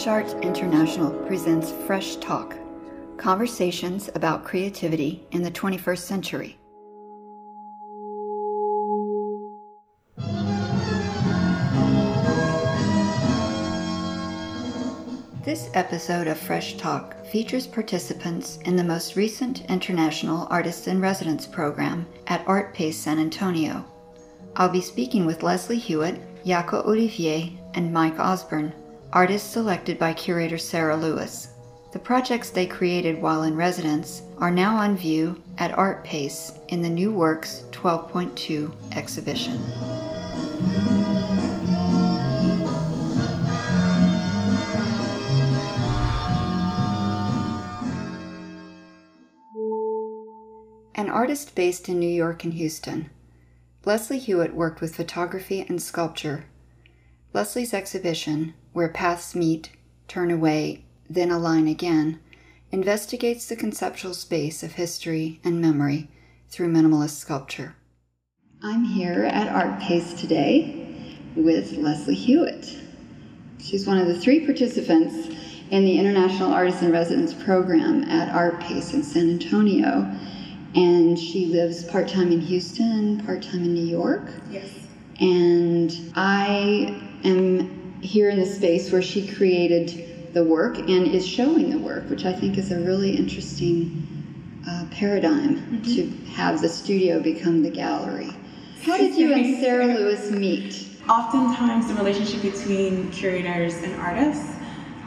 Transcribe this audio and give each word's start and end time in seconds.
Fresh 0.00 0.08
Arts 0.08 0.32
International 0.40 1.10
presents 1.26 1.72
Fresh 1.86 2.16
Talk 2.16 2.56
conversations 3.18 4.08
about 4.14 4.46
creativity 4.46 5.26
in 5.32 5.42
the 5.42 5.50
21st 5.50 5.98
century. 5.98 6.58
This 15.44 15.68
episode 15.74 16.28
of 16.28 16.38
Fresh 16.38 16.78
Talk 16.78 17.26
features 17.26 17.66
participants 17.66 18.56
in 18.64 18.76
the 18.76 18.82
most 18.82 19.16
recent 19.16 19.66
International 19.66 20.46
Artists 20.48 20.86
in 20.86 21.02
Residence 21.02 21.46
program 21.46 22.06
at 22.26 22.42
ArtPace 22.46 22.94
San 22.94 23.18
Antonio. 23.18 23.84
I'll 24.56 24.70
be 24.70 24.80
speaking 24.80 25.26
with 25.26 25.42
Leslie 25.42 25.76
Hewitt, 25.76 26.18
Jaco 26.46 26.86
Olivier, 26.86 27.60
and 27.74 27.92
Mike 27.92 28.18
Osborne, 28.18 28.72
artists 29.12 29.50
selected 29.50 29.98
by 29.98 30.12
curator 30.12 30.58
Sarah 30.58 30.96
Lewis. 30.96 31.48
The 31.92 31.98
projects 31.98 32.50
they 32.50 32.66
created 32.66 33.20
while 33.20 33.42
in 33.42 33.56
residence 33.56 34.22
are 34.38 34.52
now 34.52 34.76
on 34.76 34.96
view 34.96 35.42
at 35.58 35.72
ArtPace 35.72 36.56
in 36.68 36.80
the 36.80 36.88
New 36.88 37.12
Works 37.12 37.64
12.2 37.72 38.72
exhibition. 38.96 39.60
An 50.94 51.08
artist 51.08 51.56
based 51.56 51.88
in 51.88 51.98
New 51.98 52.06
York 52.06 52.44
and 52.44 52.54
Houston, 52.54 53.10
Leslie 53.84 54.18
Hewitt 54.18 54.54
worked 54.54 54.80
with 54.80 54.94
photography 54.94 55.66
and 55.68 55.82
sculpture. 55.82 56.44
Leslie's 57.32 57.74
exhibition, 57.74 58.54
Where 58.72 58.88
Paths 58.88 59.34
Meet, 59.34 59.70
Turn 60.08 60.30
Away, 60.30 60.84
Then 61.08 61.30
Align 61.30 61.66
Again, 61.66 62.20
investigates 62.70 63.46
the 63.46 63.56
conceptual 63.56 64.14
space 64.14 64.62
of 64.62 64.72
history 64.72 65.40
and 65.42 65.60
memory 65.60 66.08
through 66.48 66.72
minimalist 66.72 67.16
sculpture. 67.16 67.74
I'm 68.62 68.84
here 68.84 69.24
at 69.24 69.48
ArtPace 69.48 70.18
today 70.20 71.16
with 71.34 71.72
Leslie 71.72 72.14
Hewitt. 72.14 72.78
She's 73.58 73.86
one 73.86 73.98
of 73.98 74.06
the 74.06 74.18
three 74.18 74.44
participants 74.44 75.34
in 75.70 75.84
the 75.84 75.98
International 75.98 76.52
Artist 76.52 76.82
in 76.82 76.92
Residence 76.92 77.34
program 77.34 78.04
at 78.04 78.32
ArtPace 78.34 78.94
in 78.94 79.02
San 79.02 79.30
Antonio 79.30 80.10
and 80.74 81.18
she 81.18 81.46
lives 81.46 81.84
part 81.84 82.08
time 82.08 82.30
in 82.30 82.40
Houston, 82.40 83.24
part 83.24 83.42
time 83.42 83.64
in 83.64 83.74
New 83.74 83.86
York. 83.86 84.30
Yes. 84.50 84.70
And 85.20 86.12
I 86.14 87.02
am 87.24 87.79
here 88.00 88.30
in 88.30 88.38
the 88.38 88.46
space 88.46 88.90
where 88.90 89.02
she 89.02 89.26
created 89.26 90.32
the 90.32 90.44
work 90.44 90.78
and 90.78 91.08
is 91.08 91.26
showing 91.26 91.70
the 91.70 91.78
work, 91.78 92.08
which 92.08 92.24
I 92.24 92.32
think 92.32 92.56
is 92.56 92.70
a 92.70 92.78
really 92.80 93.16
interesting 93.16 94.06
uh, 94.68 94.86
paradigm 94.90 95.56
mm-hmm. 95.56 95.82
to 95.94 96.32
have 96.32 96.60
the 96.60 96.68
studio 96.68 97.20
become 97.20 97.62
the 97.62 97.70
gallery. 97.70 98.30
How 98.82 98.96
did 98.96 99.16
you 99.16 99.32
and 99.32 99.60
Sarah 99.60 99.86
Lewis 99.86 100.30
meet? 100.30 100.88
Oftentimes, 101.08 101.88
the 101.88 101.94
relationship 101.94 102.42
between 102.42 103.10
curators 103.10 103.74
and 103.82 103.94
artists 103.96 104.56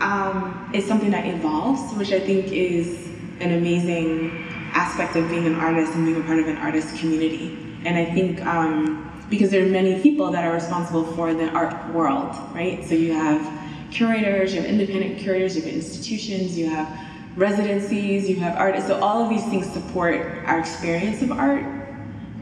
um, 0.01 0.69
is 0.73 0.85
something 0.85 1.11
that 1.11 1.25
evolves, 1.25 1.95
which 1.95 2.11
I 2.11 2.19
think 2.19 2.51
is 2.51 3.07
an 3.39 3.53
amazing 3.53 4.45
aspect 4.73 5.15
of 5.15 5.29
being 5.29 5.45
an 5.45 5.55
artist 5.55 5.93
and 5.93 6.05
being 6.05 6.19
a 6.19 6.23
part 6.23 6.39
of 6.39 6.47
an 6.47 6.57
artist 6.57 6.97
community. 6.97 7.57
And 7.85 7.97
I 7.97 8.05
think 8.05 8.45
um, 8.45 9.12
because 9.33 9.49
there 9.49 9.65
are 9.65 9.69
many 9.69 9.99
people 9.99 10.29
that 10.29 10.45
are 10.45 10.53
responsible 10.53 11.03
for 11.03 11.33
the 11.33 11.49
art 11.53 11.91
world, 11.91 12.35
right? 12.53 12.85
So 12.85 12.93
you 12.93 13.13
have 13.13 13.41
curators, 13.89 14.53
you 14.53 14.61
have 14.61 14.69
independent 14.69 15.17
curators, 15.17 15.55
you 15.55 15.63
have 15.63 15.73
institutions, 15.73 16.55
you 16.55 16.69
have 16.69 16.87
residencies, 17.35 18.29
you 18.29 18.35
have 18.35 18.55
artists. 18.59 18.87
So 18.87 18.99
all 18.99 19.23
of 19.23 19.31
these 19.31 19.43
things 19.45 19.65
support 19.73 20.45
our 20.45 20.59
experience 20.59 21.23
of 21.23 21.31
art. 21.31 21.65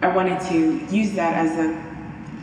I 0.01 0.13
wanted 0.13 0.41
to 0.49 0.85
use 0.93 1.13
that 1.13 1.33
as 1.33 1.57
a 1.57 1.81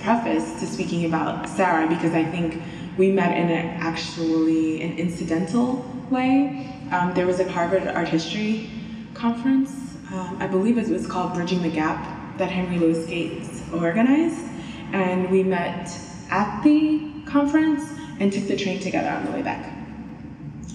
preface 0.03 0.59
to 0.61 0.67
speaking 0.67 1.05
about 1.05 1.47
Sarah 1.47 1.87
because 1.87 2.15
I 2.15 2.25
think 2.25 2.63
we 2.97 3.13
met 3.13 3.37
in 3.37 3.51
an 3.51 3.67
actually 3.83 4.81
an 4.81 4.97
incidental 4.97 5.85
way. 6.09 6.73
Um, 6.91 7.13
there 7.13 7.27
was 7.27 7.39
a 7.39 7.47
Harvard 7.47 7.87
art 7.87 8.09
history 8.09 8.71
conference. 9.13 9.95
Um, 10.11 10.39
I 10.41 10.47
believe 10.47 10.79
it 10.79 10.89
was 10.89 11.07
called 11.07 11.35
Bridging 11.35 11.61
the 11.61 11.69
Gap 11.69 12.39
that 12.39 12.51
Henry 12.51 12.79
Louis 12.79 13.05
Gates 13.07 13.58
organized. 13.73 14.41
And 14.93 15.31
we 15.31 15.43
met 15.43 15.91
at 16.31 16.63
the 16.63 17.11
conference 17.27 17.83
and 18.21 18.33
took 18.33 18.49
the 18.49 18.57
train 18.57 18.81
together 18.81 19.11
on 19.11 19.25
the 19.25 19.33
way 19.33 19.43
back. 19.43 19.75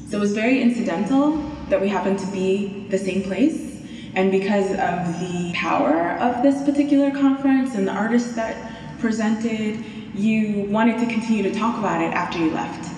So 0.10 0.18
it 0.18 0.20
was 0.20 0.34
very 0.34 0.62
incidental 0.62 1.38
that 1.70 1.82
we 1.82 1.90
happened 1.90 2.20
to 2.20 2.28
be 2.28 2.88
the 2.90 2.98
same 2.98 3.24
place. 3.24 3.72
And 4.16 4.32
because 4.32 4.70
of 4.72 5.20
the 5.20 5.52
power 5.56 6.12
of 6.20 6.44
this 6.44 6.64
particular 6.64 7.10
conference 7.10 7.76
and 7.76 7.88
the 7.88 7.92
artists 7.92 8.36
that 8.36 8.56
presented, 9.00 9.84
you 10.14 10.66
wanted 10.70 11.00
to 11.00 11.08
continue 11.08 11.42
to 11.44 11.54
talk 11.54 11.80
about 11.80 12.02
it 12.02 12.14
after 12.14 12.38
you 12.38 12.52
left. 12.52 12.94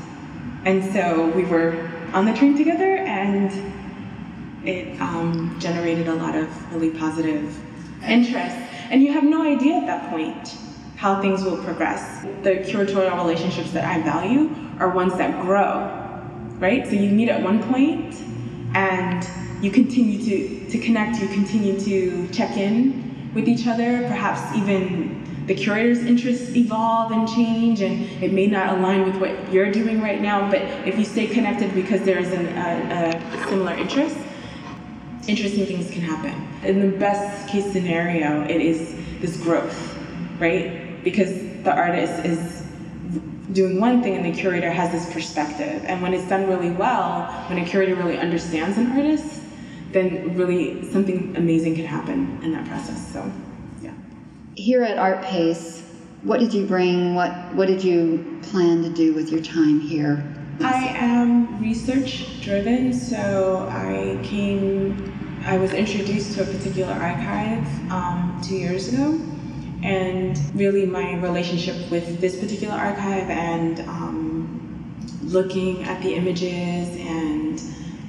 And 0.66 0.84
so 0.94 1.30
we 1.30 1.46
were 1.46 1.90
on 2.14 2.26
the 2.26 2.34
train 2.34 2.58
together 2.58 2.98
and 2.98 3.52
it 4.68 5.00
um, 5.00 5.56
generated 5.60 6.08
a 6.08 6.16
lot 6.16 6.36
of 6.36 6.74
really 6.74 6.90
positive 6.90 7.58
interest. 8.04 8.65
And 8.90 9.04
you 9.04 9.12
have 9.14 9.24
no 9.24 9.42
idea 9.42 9.76
at 9.76 9.88
that 9.88 10.10
point 10.10 10.56
how 10.96 11.22
things 11.22 11.44
will 11.44 11.62
progress. 11.64 12.22
The 12.44 12.58
curatorial 12.58 13.16
relationships 13.18 13.72
that 13.72 13.86
I 13.86 14.02
value 14.02 14.56
are 14.80 14.90
ones 14.90 15.18
that 15.18 15.42
grow, 15.42 15.92
right? 16.60 16.86
So 16.86 16.94
you 16.94 17.10
meet 17.10 17.30
at 17.30 17.42
one 17.42 17.62
point 17.64 18.16
and 18.74 19.28
you 19.64 19.72
continue 19.72 20.24
to, 20.24 20.70
to 20.70 20.80
connect, 20.80 21.22
you 21.22 21.28
continue 21.28 21.80
to 21.82 22.28
check 22.30 22.58
in 22.58 23.32
with 23.34 23.48
each 23.48 23.68
other, 23.68 24.08
perhaps 24.08 24.56
even 24.56 25.24
the 25.48 25.54
curator's 25.54 26.00
interests 26.00 26.56
evolve 26.56 27.12
and 27.12 27.28
change, 27.28 27.82
and 27.82 28.04
it 28.24 28.34
may 28.34 28.48
not 28.48 28.78
align 28.78 29.06
with 29.06 29.18
what 29.18 29.54
you're 29.54 29.72
doing 29.72 30.02
right 30.02 30.22
now, 30.22 30.50
but 30.50 30.62
if 30.88 30.98
you 30.98 31.06
stay 31.06 31.28
connected 31.28 31.74
because 31.76 32.02
there 32.02 32.18
is 32.18 32.32
an, 32.32 32.48
a, 32.48 33.16
a 33.16 33.48
similar 33.50 33.74
interest, 33.74 34.18
interesting 35.28 35.66
things 35.66 35.90
can 35.92 36.02
happen. 36.02 36.34
In 36.68 36.80
the 36.80 36.98
best 36.98 37.50
case 37.50 37.72
scenario, 37.72 38.44
it 38.44 38.62
is 38.62 38.96
this 39.20 39.38
growth, 39.38 39.98
right? 40.40 41.04
Because 41.04 41.32
the 41.64 41.74
artist 41.74 42.26
is 42.26 42.64
doing 43.52 43.80
one 43.80 44.02
thing 44.02 44.16
and 44.16 44.26
the 44.26 44.40
curator 44.40 44.72
has 44.72 44.92
this 44.92 45.12
perspective. 45.14 45.84
And 45.86 46.02
when 46.02 46.14
it's 46.14 46.28
done 46.28 46.48
really 46.48 46.72
well, 46.72 47.28
when 47.48 47.60
a 47.60 47.66
curator 47.66 47.96
really 47.96 48.18
understands 48.18 48.78
an 48.78 48.92
artist, 48.92 49.42
then 49.92 50.36
really 50.36 50.92
something 50.92 51.36
amazing 51.38 51.76
can 51.76 51.86
happen 51.86 52.40
in 52.44 52.52
that 52.54 52.68
process. 52.68 53.14
So, 53.14 53.32
yeah. 53.82 53.94
Here 54.56 54.84
at 54.84 54.98
ArtPace, 54.98 55.84
what 56.24 56.40
did 56.40 56.54
you 56.54 56.66
bring? 56.66 57.14
What 57.14 57.32
what 57.54 57.68
did 57.68 57.84
you 57.84 58.40
plan 58.42 58.82
to 58.82 58.90
do 58.90 59.14
with 59.14 59.30
your 59.30 59.42
time 59.42 59.80
here? 59.80 60.24
I 60.60 60.88
am 60.98 61.62
research 61.62 62.42
driven, 62.42 62.94
so 62.94 63.68
I 63.70 64.20
came 64.24 65.15
I 65.46 65.58
was 65.58 65.74
introduced 65.74 66.34
to 66.34 66.42
a 66.42 66.46
particular 66.46 66.92
archive 66.92 67.92
um, 67.92 68.42
two 68.44 68.56
years 68.56 68.92
ago, 68.92 69.22
and 69.84 70.36
really 70.56 70.88
my 70.88 71.18
relationship 71.18 71.92
with 71.92 72.20
this 72.20 72.40
particular 72.40 72.74
archive 72.74 73.30
and 73.30 73.80
um, 73.82 74.98
looking 75.22 75.84
at 75.84 76.02
the 76.02 76.16
images 76.16 76.90
and 77.00 77.60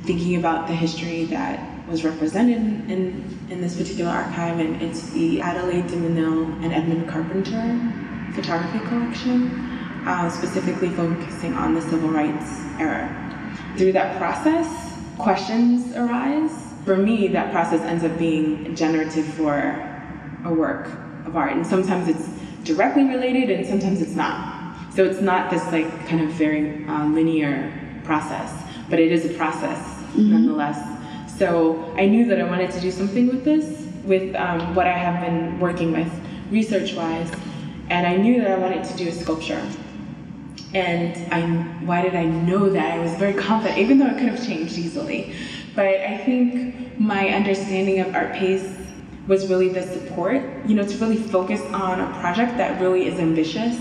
thinking 0.06 0.36
about 0.36 0.66
the 0.66 0.74
history 0.74 1.26
that 1.26 1.86
was 1.86 2.04
represented 2.04 2.56
in, 2.90 3.38
in 3.50 3.60
this 3.60 3.76
particular 3.76 4.10
archive, 4.10 4.58
and 4.58 4.80
it's 4.80 5.10
the 5.10 5.42
Adelaide 5.42 5.88
de 5.88 5.96
and 5.96 6.72
Edmund 6.72 7.06
Carpenter 7.06 7.92
photography 8.32 8.78
collection, 8.88 9.50
uh, 10.06 10.30
specifically 10.30 10.88
focusing 10.88 11.52
on 11.52 11.74
the 11.74 11.82
civil 11.82 12.08
rights 12.08 12.62
era. 12.78 13.12
Through 13.76 13.92
that 13.92 14.16
process, 14.16 14.96
questions 15.18 15.94
arise 15.94 16.65
for 16.86 16.96
me, 16.96 17.26
that 17.28 17.50
process 17.50 17.80
ends 17.80 18.04
up 18.04 18.16
being 18.16 18.74
generative 18.76 19.26
for 19.26 19.54
a 20.44 20.52
work 20.52 20.86
of 21.26 21.36
art. 21.36 21.52
And 21.52 21.66
sometimes 21.66 22.08
it's 22.08 22.28
directly 22.62 23.04
related 23.04 23.50
and 23.50 23.66
sometimes 23.66 24.00
it's 24.00 24.14
not. 24.14 24.94
So 24.94 25.04
it's 25.04 25.20
not 25.20 25.50
this 25.50 25.64
like 25.72 25.90
kind 26.06 26.22
of 26.22 26.30
very 26.30 26.86
uh, 26.86 27.06
linear 27.06 27.72
process, 28.04 28.52
but 28.88 29.00
it 29.00 29.10
is 29.10 29.26
a 29.26 29.34
process 29.34 29.78
mm-hmm. 29.78 30.30
nonetheless. 30.30 30.80
So 31.36 31.92
I 31.96 32.06
knew 32.06 32.24
that 32.26 32.40
I 32.40 32.44
wanted 32.44 32.70
to 32.70 32.80
do 32.80 32.92
something 32.92 33.26
with 33.26 33.44
this, 33.44 33.88
with 34.04 34.34
um, 34.36 34.74
what 34.76 34.86
I 34.86 34.92
have 34.92 35.20
been 35.20 35.58
working 35.58 35.90
with 35.90 36.10
research 36.50 36.94
wise, 36.94 37.30
and 37.90 38.06
I 38.06 38.16
knew 38.16 38.40
that 38.40 38.50
I 38.52 38.58
wanted 38.58 38.84
to 38.84 38.96
do 38.96 39.08
a 39.08 39.12
sculpture. 39.12 39.60
And 40.72 41.32
I, 41.32 41.42
why 41.84 42.02
did 42.02 42.14
I 42.14 42.24
know 42.24 42.70
that? 42.70 42.92
I 42.92 42.98
was 42.98 43.12
very 43.16 43.34
confident, 43.34 43.78
even 43.78 43.98
though 43.98 44.06
it 44.06 44.18
could 44.18 44.28
have 44.28 44.46
changed 44.46 44.78
easily. 44.78 45.34
But 45.76 45.86
I 45.86 46.18
think 46.18 46.98
my 46.98 47.28
understanding 47.28 48.00
of 48.00 48.08
ArtPace 48.08 48.84
was 49.28 49.46
really 49.48 49.68
the 49.68 49.82
support, 49.82 50.42
you 50.66 50.74
know, 50.74 50.86
to 50.86 50.98
really 50.98 51.16
focus 51.16 51.60
on 51.72 52.00
a 52.00 52.18
project 52.20 52.56
that 52.56 52.80
really 52.80 53.06
is 53.06 53.20
ambitious. 53.20 53.78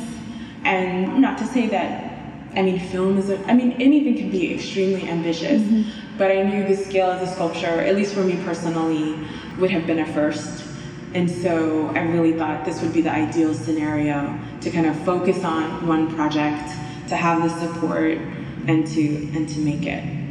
And 0.64 1.22
not 1.22 1.38
to 1.40 1.48
say 1.48 1.68
that 1.70 2.16
I 2.56 2.62
mean, 2.62 2.80
film 2.80 3.18
is, 3.18 3.30
a, 3.30 3.46
I 3.48 3.54
mean, 3.54 3.74
anything 3.74 4.16
can 4.16 4.30
be 4.30 4.54
extremely 4.54 5.10
ambitious, 5.10 5.62
mm-hmm. 5.62 6.18
but 6.18 6.32
I 6.32 6.42
knew 6.42 6.66
the 6.66 6.76
scale 6.76 7.12
of 7.12 7.20
the 7.20 7.28
sculpture, 7.28 7.68
at 7.68 7.96
least 7.96 8.14
for 8.14 8.24
me 8.24 8.38
personally, 8.46 9.20
would 9.60 9.72
have 9.72 9.86
been 9.86 10.00
a 10.00 10.06
first. 10.14 10.64
And 11.14 11.30
so 11.30 11.88
I 11.96 12.00
really 12.00 12.34
thought 12.34 12.64
this 12.64 12.82
would 12.82 12.94
be 12.94 13.02
the 13.02 13.12
ideal 13.12 13.54
scenario 13.54 14.38
to 14.62 14.72
kind 14.72 14.86
of 14.86 14.98
focus 15.04 15.44
on 15.44 15.86
one 15.86 16.14
project, 16.16 16.70
to 17.10 17.16
have 17.16 17.44
the 17.44 17.50
support, 17.60 18.18
and 18.68 18.88
to 18.88 19.16
and 19.36 19.48
to 19.50 19.60
make 19.60 19.86
it. 19.86 20.25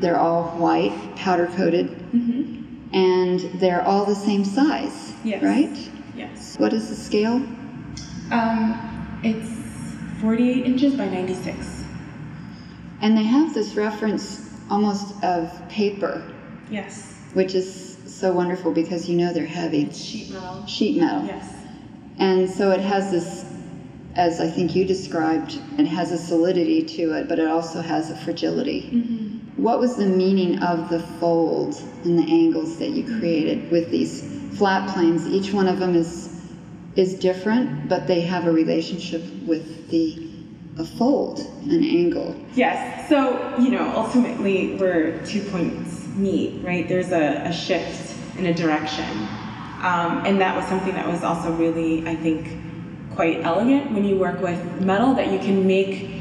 They're 0.00 0.18
all 0.18 0.50
white, 0.58 0.92
powder 1.16 1.46
coated, 1.46 1.88
mm-hmm. 1.88 2.94
and 2.94 3.40
they're 3.60 3.82
all 3.82 4.04
the 4.04 4.14
same 4.14 4.44
size. 4.44 5.14
Yes. 5.24 5.42
Right. 5.42 5.90
Yes. 6.16 6.56
What 6.58 6.72
is 6.72 6.88
the 6.88 6.94
scale? 6.94 7.36
Um, 8.30 9.20
it's 9.22 10.20
48 10.20 10.66
inches 10.66 10.94
by 10.94 11.08
96. 11.08 11.84
And 13.00 13.16
they 13.16 13.22
have 13.22 13.54
this 13.54 13.74
reference 13.74 14.50
almost 14.70 15.22
of 15.22 15.68
paper. 15.68 16.22
Yes. 16.70 17.14
Which 17.34 17.54
is 17.54 17.98
so 18.06 18.32
wonderful 18.32 18.72
because 18.72 19.08
you 19.08 19.16
know 19.16 19.32
they're 19.32 19.46
heavy. 19.46 19.82
It's 19.82 20.00
sheet 20.00 20.30
metal. 20.30 20.66
Sheet 20.66 21.00
metal. 21.00 21.24
Yes. 21.24 21.54
And 22.18 22.50
so 22.50 22.72
it 22.72 22.80
has 22.80 23.12
this, 23.12 23.44
as 24.16 24.40
I 24.40 24.50
think 24.50 24.74
you 24.74 24.84
described, 24.84 25.60
it 25.78 25.86
has 25.86 26.10
a 26.10 26.18
solidity 26.18 26.82
to 26.82 27.12
it, 27.12 27.28
but 27.28 27.38
it 27.38 27.46
also 27.46 27.80
has 27.80 28.10
a 28.10 28.16
fragility. 28.16 28.90
Mm-hmm. 28.92 29.27
What 29.58 29.80
was 29.80 29.96
the 29.96 30.06
meaning 30.06 30.62
of 30.62 30.88
the 30.88 31.00
fold 31.00 31.74
and 32.04 32.16
the 32.16 32.22
angles 32.22 32.78
that 32.78 32.90
you 32.90 33.02
created 33.18 33.72
with 33.72 33.90
these 33.90 34.22
flat 34.56 34.88
planes? 34.94 35.26
Each 35.26 35.52
one 35.52 35.66
of 35.66 35.80
them 35.80 35.96
is 35.96 36.28
is 36.94 37.14
different, 37.18 37.88
but 37.88 38.06
they 38.06 38.20
have 38.20 38.46
a 38.46 38.52
relationship 38.52 39.22
with 39.46 39.90
the 39.90 40.28
a 40.78 40.84
fold, 40.84 41.40
an 41.64 41.82
angle. 41.82 42.36
Yes. 42.54 43.08
So, 43.08 43.56
you 43.58 43.70
know, 43.70 43.92
ultimately 43.96 44.76
where 44.76 45.18
two 45.26 45.42
points 45.42 46.06
meet, 46.14 46.64
right? 46.64 46.88
There's 46.88 47.10
a, 47.10 47.42
a 47.48 47.52
shift 47.52 48.16
in 48.38 48.46
a 48.46 48.54
direction. 48.54 49.08
Um, 49.82 50.22
and 50.24 50.40
that 50.40 50.54
was 50.56 50.64
something 50.66 50.94
that 50.94 51.08
was 51.08 51.24
also 51.24 51.52
really, 51.54 52.06
I 52.06 52.14
think, 52.14 52.48
quite 53.16 53.40
elegant 53.44 53.90
when 53.90 54.04
you 54.04 54.16
work 54.16 54.40
with 54.40 54.80
metal, 54.80 55.14
that 55.14 55.32
you 55.32 55.40
can 55.40 55.66
make 55.66 56.17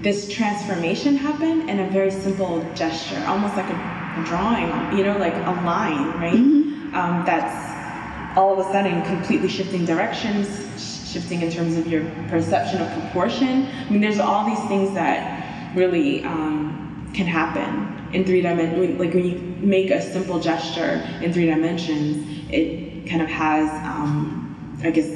this 0.00 0.32
transformation 0.32 1.16
happen 1.16 1.68
in 1.68 1.80
a 1.80 1.90
very 1.90 2.10
simple 2.10 2.62
gesture, 2.74 3.22
almost 3.26 3.56
like 3.56 3.68
a, 3.68 3.98
drawing, 4.26 4.96
you 4.98 5.04
know, 5.04 5.16
like 5.16 5.34
a 5.34 5.62
line, 5.64 6.10
right? 6.20 6.34
Mm-hmm. 6.34 6.94
Um, 6.94 7.24
that's 7.24 8.36
all 8.36 8.52
of 8.52 8.66
a 8.66 8.72
sudden 8.72 9.02
completely 9.02 9.48
shifting 9.48 9.84
directions, 9.84 11.12
shifting 11.12 11.42
in 11.42 11.50
terms 11.50 11.76
of 11.76 11.86
your 11.86 12.04
perception 12.28 12.80
of 12.80 12.90
proportion. 12.92 13.66
I 13.66 13.90
mean, 13.90 14.00
there's 14.00 14.18
all 14.18 14.44
these 14.44 14.62
things 14.68 14.92
that 14.94 15.76
really 15.76 16.24
um, 16.24 17.10
can 17.14 17.26
happen 17.26 18.12
in 18.12 18.24
three 18.24 18.40
dimensions. 18.40 18.98
Like 18.98 19.14
when 19.14 19.24
you 19.24 19.38
make 19.60 19.90
a 19.90 20.00
simple 20.00 20.40
gesture 20.40 21.08
in 21.22 21.32
three 21.32 21.46
dimensions, 21.46 22.48
it 22.50 23.08
kind 23.08 23.22
of 23.22 23.28
has, 23.28 23.70
um, 23.86 24.78
I 24.82 24.90
guess, 24.90 25.10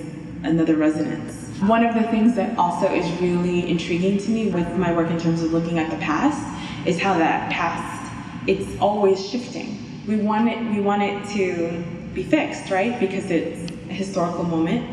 another 0.44 0.76
resonance. 0.76 1.51
One 1.62 1.84
of 1.84 1.94
the 1.94 2.02
things 2.08 2.34
that 2.34 2.58
also 2.58 2.92
is 2.92 3.08
really 3.20 3.70
intriguing 3.70 4.18
to 4.18 4.30
me 4.30 4.50
with 4.50 4.68
my 4.76 4.92
work 4.92 5.10
in 5.10 5.18
terms 5.18 5.44
of 5.44 5.52
looking 5.52 5.78
at 5.78 5.92
the 5.92 5.96
past 5.98 6.42
is 6.84 7.00
how 7.00 7.16
that 7.18 7.52
past, 7.52 8.12
it's 8.48 8.68
always 8.80 9.24
shifting. 9.24 9.78
We 10.08 10.16
want 10.16 10.48
it, 10.48 10.58
we 10.74 10.80
want 10.80 11.04
it 11.04 11.24
to 11.34 11.84
be 12.14 12.24
fixed, 12.24 12.72
right? 12.72 12.98
Because 12.98 13.30
it's 13.30 13.70
a 13.70 13.92
historical 13.92 14.42
moment. 14.42 14.84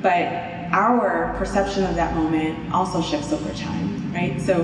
But 0.00 0.32
our 0.72 1.34
perception 1.36 1.84
of 1.84 1.94
that 1.96 2.14
moment 2.16 2.72
also 2.72 3.02
shifts 3.02 3.30
over 3.30 3.52
time, 3.52 4.10
right? 4.14 4.40
So 4.40 4.62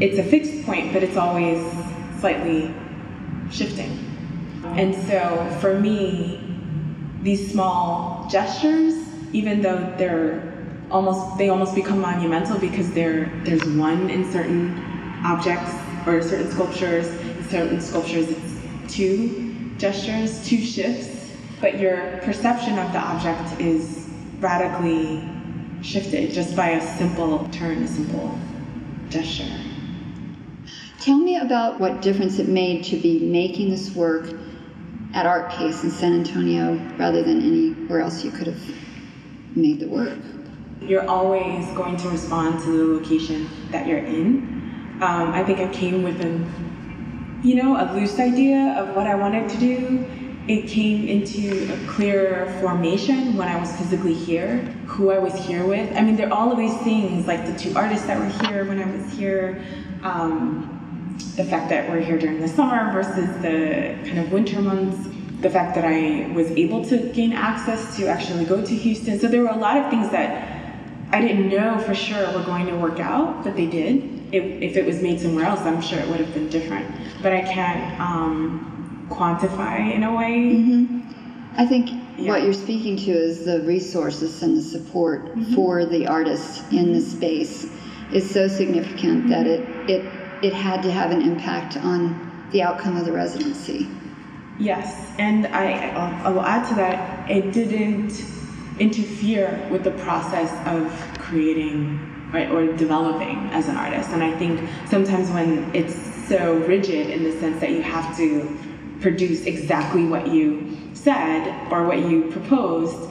it's 0.00 0.18
a 0.18 0.24
fixed 0.24 0.66
point, 0.66 0.92
but 0.92 1.04
it's 1.04 1.16
always 1.16 1.64
slightly 2.18 2.74
shifting. 3.52 4.00
And 4.64 4.92
so 5.06 5.56
for 5.60 5.78
me, 5.78 6.40
these 7.22 7.52
small 7.52 8.26
gestures, 8.28 8.94
even 9.32 9.62
though 9.62 9.94
they're 9.96 10.55
almost 10.90 11.38
they 11.38 11.48
almost 11.48 11.74
become 11.74 12.00
monumental 12.00 12.58
because 12.58 12.92
there 12.92 13.30
there's 13.44 13.64
one 13.64 14.10
in 14.10 14.30
certain 14.30 14.72
objects 15.24 15.72
or 16.06 16.22
certain 16.22 16.50
sculptures, 16.50 17.08
in 17.08 17.44
certain 17.48 17.80
sculptures 17.80 18.28
it's 18.28 18.94
two 18.94 19.74
gestures, 19.78 20.46
two 20.46 20.58
shifts, 20.58 21.32
but 21.60 21.78
your 21.78 22.18
perception 22.22 22.78
of 22.78 22.92
the 22.92 22.98
object 22.98 23.60
is 23.60 24.08
radically 24.38 25.28
shifted 25.82 26.32
just 26.32 26.54
by 26.54 26.70
a 26.70 26.96
simple 26.96 27.48
turn, 27.50 27.82
a 27.82 27.88
simple 27.88 28.38
gesture. 29.08 29.60
Tell 31.00 31.18
me 31.18 31.36
about 31.36 31.78
what 31.78 32.02
difference 32.02 32.38
it 32.38 32.48
made 32.48 32.84
to 32.84 32.96
be 32.96 33.20
making 33.20 33.70
this 33.70 33.94
work 33.94 34.26
at 35.14 35.26
ArtPace 35.26 35.84
in 35.84 35.90
San 35.90 36.12
Antonio 36.12 36.74
rather 36.98 37.22
than 37.22 37.42
anywhere 37.42 38.00
else 38.00 38.24
you 38.24 38.30
could 38.30 38.46
have 38.48 38.60
made 39.54 39.80
the 39.80 39.88
work. 39.88 40.18
You're 40.80 41.08
always 41.08 41.66
going 41.72 41.96
to 41.96 42.08
respond 42.08 42.62
to 42.64 42.70
the 42.70 43.00
location 43.00 43.48
that 43.70 43.86
you're 43.86 43.98
in. 43.98 44.98
Um, 45.00 45.32
I 45.32 45.42
think 45.44 45.58
I 45.58 45.72
came 45.72 46.02
with 46.02 46.20
an 46.20 46.44
you 47.46 47.54
know, 47.54 47.76
a 47.76 47.86
loose 47.94 48.18
idea 48.18 48.74
of 48.76 48.96
what 48.96 49.06
I 49.06 49.14
wanted 49.14 49.48
to 49.50 49.56
do. 49.58 50.04
It 50.48 50.68
came 50.68 51.06
into 51.08 51.72
a 51.72 51.86
clearer 51.88 52.50
formation 52.60 53.36
when 53.36 53.46
I 53.46 53.58
was 53.58 53.74
physically 53.76 54.14
here, 54.14 54.58
who 54.86 55.10
I 55.10 55.18
was 55.18 55.34
here 55.34 55.64
with. 55.64 55.94
I 55.96 56.00
mean, 56.00 56.16
there 56.16 56.28
are 56.28 56.32
all 56.32 56.50
of 56.50 56.58
these 56.58 56.76
things, 56.78 57.26
like 57.26 57.46
the 57.46 57.56
two 57.58 57.76
artists 57.76 58.06
that 58.06 58.18
were 58.18 58.48
here 58.48 58.64
when 58.64 58.80
I 58.80 58.90
was 58.90 59.12
here, 59.12 59.62
um, 60.02 61.16
the 61.36 61.44
fact 61.44 61.68
that 61.70 61.88
we're 61.88 62.00
here 62.00 62.18
during 62.18 62.40
the 62.40 62.48
summer 62.48 62.92
versus 62.92 63.28
the 63.42 63.96
kind 64.08 64.18
of 64.18 64.32
winter 64.32 64.60
months, 64.60 65.08
the 65.40 65.50
fact 65.50 65.74
that 65.74 65.84
I 65.84 66.32
was 66.32 66.50
able 66.52 66.84
to 66.86 66.98
gain 67.12 67.32
access 67.32 67.96
to 67.96 68.06
actually 68.06 68.44
go 68.44 68.64
to 68.64 68.74
Houston. 68.74 69.18
So 69.18 69.28
there 69.28 69.42
were 69.42 69.50
a 69.50 69.56
lot 69.56 69.76
of 69.76 69.90
things 69.90 70.10
that 70.10 70.55
I 71.10 71.20
didn't 71.20 71.48
know 71.48 71.78
for 71.78 71.94
sure 71.94 72.18
it 72.18 72.34
were 72.34 72.42
going 72.42 72.66
to 72.66 72.76
work 72.76 73.00
out, 73.00 73.44
but 73.44 73.56
they 73.56 73.66
did 73.66 74.16
if, 74.32 74.44
if 74.62 74.76
it 74.76 74.84
was 74.84 75.02
made 75.02 75.20
somewhere 75.20 75.44
else, 75.44 75.60
I'm 75.60 75.80
sure 75.80 75.98
it 75.98 76.08
would 76.08 76.20
have 76.20 76.34
been 76.34 76.48
different. 76.48 76.90
But 77.22 77.32
I 77.32 77.42
can't 77.42 78.00
um, 78.00 79.06
quantify 79.10 79.94
in 79.94 80.02
a 80.02 80.14
way. 80.14 80.54
Mm-hmm. 80.54 81.00
I 81.58 81.66
think 81.66 81.90
yeah. 82.18 82.32
what 82.32 82.42
you're 82.42 82.52
speaking 82.52 82.96
to 82.96 83.10
is 83.12 83.44
the 83.44 83.60
resources 83.62 84.42
and 84.42 84.56
the 84.56 84.62
support 84.62 85.26
mm-hmm. 85.26 85.54
for 85.54 85.84
the 85.86 86.06
artists 86.06 86.62
in 86.72 86.92
the 86.92 87.00
space 87.00 87.66
is 88.12 88.28
so 88.28 88.48
significant 88.48 89.24
mm-hmm. 89.24 89.30
that 89.30 89.46
it, 89.46 89.90
it 89.90 90.12
it 90.42 90.52
had 90.52 90.82
to 90.82 90.90
have 90.90 91.10
an 91.12 91.22
impact 91.22 91.78
on 91.78 92.48
the 92.52 92.62
outcome 92.62 92.96
of 92.96 93.06
the 93.06 93.12
residency. 93.12 93.88
Yes, 94.58 95.10
and 95.18 95.46
I, 95.46 95.88
I 96.24 96.28
will 96.28 96.42
add 96.42 96.68
to 96.68 96.74
that, 96.74 97.30
it 97.30 97.52
didn't 97.52 98.12
interfere 98.78 99.66
with 99.70 99.84
the 99.84 99.92
process 99.92 100.50
of 100.66 101.18
creating 101.18 102.30
right, 102.32 102.50
or 102.50 102.72
developing 102.76 103.38
as 103.52 103.68
an 103.68 103.76
artist. 103.76 104.10
And 104.10 104.22
I 104.22 104.36
think 104.36 104.68
sometimes 104.86 105.30
when 105.30 105.74
it's 105.74 105.94
so 106.28 106.54
rigid 106.66 107.10
in 107.10 107.22
the 107.22 107.32
sense 107.38 107.60
that 107.60 107.70
you 107.70 107.82
have 107.82 108.16
to 108.16 108.58
produce 109.00 109.44
exactly 109.44 110.04
what 110.04 110.26
you 110.26 110.76
said 110.92 111.72
or 111.72 111.86
what 111.86 111.98
you 111.98 112.30
proposed, 112.30 113.08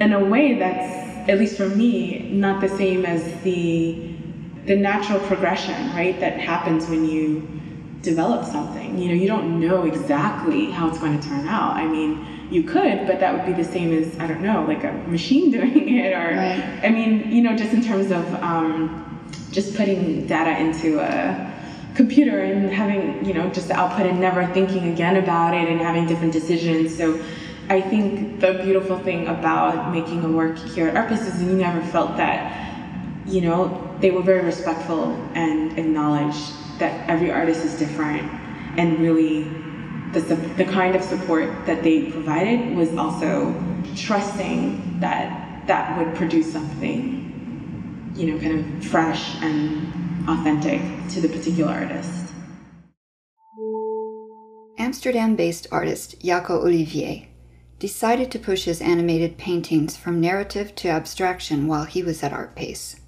in 0.00 0.12
a 0.12 0.22
way 0.22 0.58
that's, 0.58 1.28
at 1.28 1.38
least 1.38 1.56
for 1.56 1.68
me, 1.68 2.30
not 2.30 2.60
the 2.60 2.68
same 2.68 3.06
as 3.06 3.42
the 3.42 4.12
the 4.66 4.76
natural 4.76 5.20
progression, 5.20 5.90
right, 5.90 6.18
that 6.18 6.40
happens 6.40 6.88
when 6.88 7.08
you 7.08 7.48
develop 8.02 8.44
something. 8.44 8.98
You 8.98 9.08
know, 9.08 9.14
you 9.14 9.28
don't 9.28 9.60
know 9.60 9.84
exactly 9.84 10.72
how 10.72 10.88
it's 10.88 10.98
going 10.98 11.18
to 11.20 11.28
turn 11.28 11.46
out. 11.46 11.76
I 11.76 11.86
mean, 11.86 12.26
you 12.50 12.62
could, 12.62 13.06
but 13.06 13.20
that 13.20 13.34
would 13.34 13.46
be 13.46 13.52
the 13.52 13.68
same 13.68 13.92
as 13.92 14.18
I 14.18 14.26
don't 14.26 14.42
know, 14.42 14.64
like 14.66 14.84
a 14.84 14.92
machine 15.08 15.50
doing 15.56 15.88
it, 15.88 16.12
or 16.12 16.36
right. 16.36 16.80
I 16.82 16.88
mean, 16.90 17.30
you 17.30 17.42
know, 17.42 17.56
just 17.56 17.72
in 17.72 17.82
terms 17.82 18.10
of 18.10 18.24
um, 18.42 19.02
just 19.50 19.76
putting 19.76 20.26
data 20.26 20.58
into 20.60 21.00
a 21.00 21.52
computer 21.94 22.40
and 22.40 22.70
having 22.70 23.24
you 23.24 23.32
know 23.32 23.48
just 23.50 23.68
the 23.68 23.74
output 23.74 24.06
and 24.06 24.20
never 24.20 24.46
thinking 24.52 24.92
again 24.92 25.16
about 25.16 25.54
it 25.54 25.68
and 25.68 25.80
having 25.80 26.06
different 26.06 26.32
decisions. 26.32 26.96
So. 26.96 27.20
I 27.68 27.80
think 27.80 28.38
the 28.38 28.60
beautiful 28.62 28.96
thing 28.96 29.26
about 29.26 29.92
making 29.92 30.24
a 30.24 30.28
work 30.28 30.56
here 30.56 30.86
at 30.86 30.94
ArtPace 30.94 31.26
is 31.26 31.42
you 31.42 31.50
never 31.50 31.82
felt 31.82 32.16
that, 32.16 33.26
you 33.26 33.40
know, 33.40 33.92
they 33.98 34.12
were 34.12 34.22
very 34.22 34.44
respectful 34.44 35.10
and 35.34 35.76
acknowledged 35.76 36.52
that 36.78 37.10
every 37.10 37.32
artist 37.32 37.64
is 37.64 37.76
different 37.76 38.22
and 38.76 39.00
really 39.00 39.44
the, 40.24 40.36
the 40.56 40.64
kind 40.64 40.96
of 40.96 41.02
support 41.02 41.48
that 41.66 41.82
they 41.82 42.10
provided 42.10 42.76
was 42.76 42.94
also 42.96 43.54
trusting 43.96 45.00
that 45.00 45.66
that 45.66 45.98
would 45.98 46.14
produce 46.14 46.52
something, 46.52 48.12
you 48.14 48.32
know, 48.32 48.38
kind 48.40 48.58
of 48.58 48.84
fresh 48.84 49.36
and 49.42 49.92
authentic 50.28 50.80
to 51.10 51.20
the 51.20 51.28
particular 51.28 51.72
artist. 51.72 52.32
Amsterdam 54.78 55.36
based 55.36 55.66
artist 55.72 56.20
Jaco 56.20 56.50
Olivier 56.50 57.28
decided 57.78 58.30
to 58.30 58.38
push 58.38 58.64
his 58.64 58.80
animated 58.80 59.36
paintings 59.36 59.96
from 59.96 60.20
narrative 60.20 60.74
to 60.76 60.88
abstraction 60.88 61.66
while 61.66 61.84
he 61.84 62.02
was 62.02 62.22
at 62.22 62.32
ArtPace. 62.32 63.00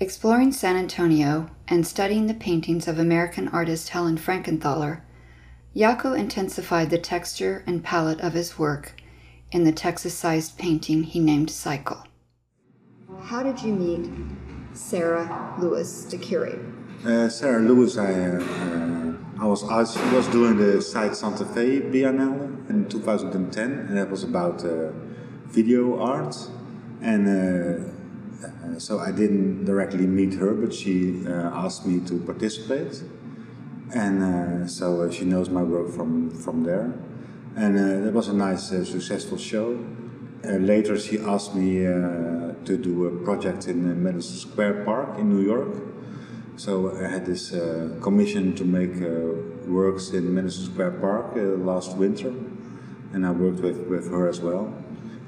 Exploring 0.00 0.52
San 0.52 0.76
Antonio 0.76 1.50
and 1.68 1.86
studying 1.86 2.26
the 2.26 2.34
paintings 2.34 2.88
of 2.88 2.98
American 2.98 3.48
artist 3.48 3.90
Helen 3.90 4.16
Frankenthaler, 4.16 5.02
Jaco 5.78 6.18
intensified 6.18 6.90
the 6.90 6.98
texture 6.98 7.62
and 7.64 7.84
palette 7.84 8.20
of 8.20 8.32
his 8.32 8.58
work 8.58 9.00
in 9.52 9.62
the 9.62 9.70
Texas 9.70 10.12
sized 10.12 10.58
painting 10.58 11.04
he 11.04 11.20
named 11.20 11.50
Cycle. 11.50 12.02
How 13.22 13.44
did 13.44 13.62
you 13.62 13.72
meet 13.72 14.10
Sarah 14.72 15.54
Lewis, 15.60 16.02
the 16.06 16.18
curator? 16.18 16.66
Uh, 17.06 17.28
Sarah 17.28 17.62
Lewis, 17.62 17.96
I, 17.96 18.12
uh, 18.12 19.12
I 19.40 19.46
was 19.46 19.60
she 19.92 20.16
was 20.16 20.26
doing 20.26 20.56
the 20.56 20.82
Site 20.82 21.14
Santa 21.14 21.44
Fe 21.44 21.80
Biennale 21.80 22.68
in 22.68 22.88
2010, 22.88 23.70
and 23.70 23.96
that 23.96 24.10
was 24.10 24.24
about 24.24 24.64
uh, 24.64 24.90
video 25.46 26.00
art. 26.00 26.34
And 27.00 27.22
uh, 27.28 27.88
uh, 28.44 28.78
so 28.80 28.98
I 28.98 29.12
didn't 29.12 29.64
directly 29.64 30.08
meet 30.08 30.34
her, 30.34 30.54
but 30.54 30.74
she 30.74 31.24
uh, 31.24 31.30
asked 31.64 31.86
me 31.86 32.00
to 32.08 32.18
participate, 32.18 33.00
and 33.94 34.70
so 34.70 35.10
she 35.10 35.24
knows 35.24 35.48
my 35.48 35.62
work 35.62 35.90
from 35.90 36.30
from 36.30 36.64
there. 36.64 36.92
And 37.56 37.76
it 38.06 38.12
was 38.12 38.28
a 38.28 38.34
nice, 38.34 38.68
successful 38.68 39.38
show. 39.38 39.78
later, 40.44 40.96
she 40.98 41.18
asked 41.18 41.54
me 41.54 41.82
to 42.68 42.76
do 42.76 43.06
a 43.06 43.24
project 43.24 43.66
in 43.66 44.02
Madison 44.02 44.36
Square 44.36 44.84
Park 44.84 45.18
in 45.18 45.28
New 45.28 45.44
York 45.44 45.74
so 46.58 46.90
I 46.90 47.06
had 47.06 47.24
this 47.24 47.52
uh, 47.52 47.96
commission 48.02 48.52
to 48.56 48.64
make 48.64 49.00
uh, 49.00 49.70
works 49.70 50.10
in 50.10 50.34
Madison 50.34 50.64
Square 50.64 50.90
Park 51.00 51.36
uh, 51.36 51.40
last 51.40 51.96
winter, 51.96 52.34
and 53.12 53.24
I 53.24 53.30
worked 53.30 53.60
with, 53.60 53.86
with 53.86 54.10
her 54.10 54.28
as 54.28 54.40
well. 54.40 54.74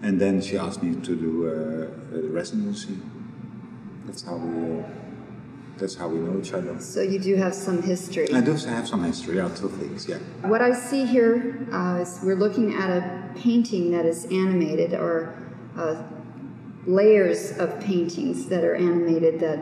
And 0.03 0.21
then 0.21 0.41
she 0.43 0.59
asked 0.59 0.83
me 0.83 1.01
to 1.01 1.15
do 1.15 1.47
uh, 1.47 2.19
a 2.19 2.23
residency. 2.33 2.99
That's 4.07 4.23
how 4.23 4.39
we. 4.39 4.83
Uh, 5.81 5.87
that's 5.87 5.95
how 5.95 6.09
we 6.09 6.19
know 6.19 6.39
each 6.39 6.53
other. 6.53 6.79
So 6.81 7.01
you 7.01 7.19
do 7.19 7.37
have 7.37 7.55
some 7.55 7.83
history. 7.83 8.33
I 8.33 8.41
do 8.41 8.53
have 8.53 8.89
some 8.89 9.03
history. 9.05 9.37
Yeah, 9.37 9.49
two 9.49 9.69
things. 9.69 10.09
Yeah. 10.09 10.19
What 10.43 10.63
I 10.63 10.73
see 10.73 11.07
here 11.07 11.67
uh, 11.73 12.01
is 12.03 12.21
we're 12.23 12.37
looking 12.37 12.75
at 12.75 12.91
a 12.91 13.31
painting 13.37 13.91
that 13.93 14.05
is 14.07 14.25
animated, 14.27 14.95
or 14.95 15.35
layers 16.87 17.57
of 17.59 17.81
paintings 17.81 18.47
that 18.49 18.65
are 18.65 18.75
animated 18.75 19.41
that 19.41 19.59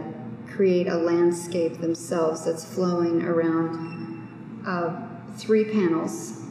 create 0.49 0.89
a 0.89 0.97
landscape 0.97 1.79
themselves 1.79 2.45
that's 2.45 2.65
flowing 2.65 3.23
around 3.23 4.63
uh, 4.67 5.09
three 5.37 5.65
panels 5.65 6.43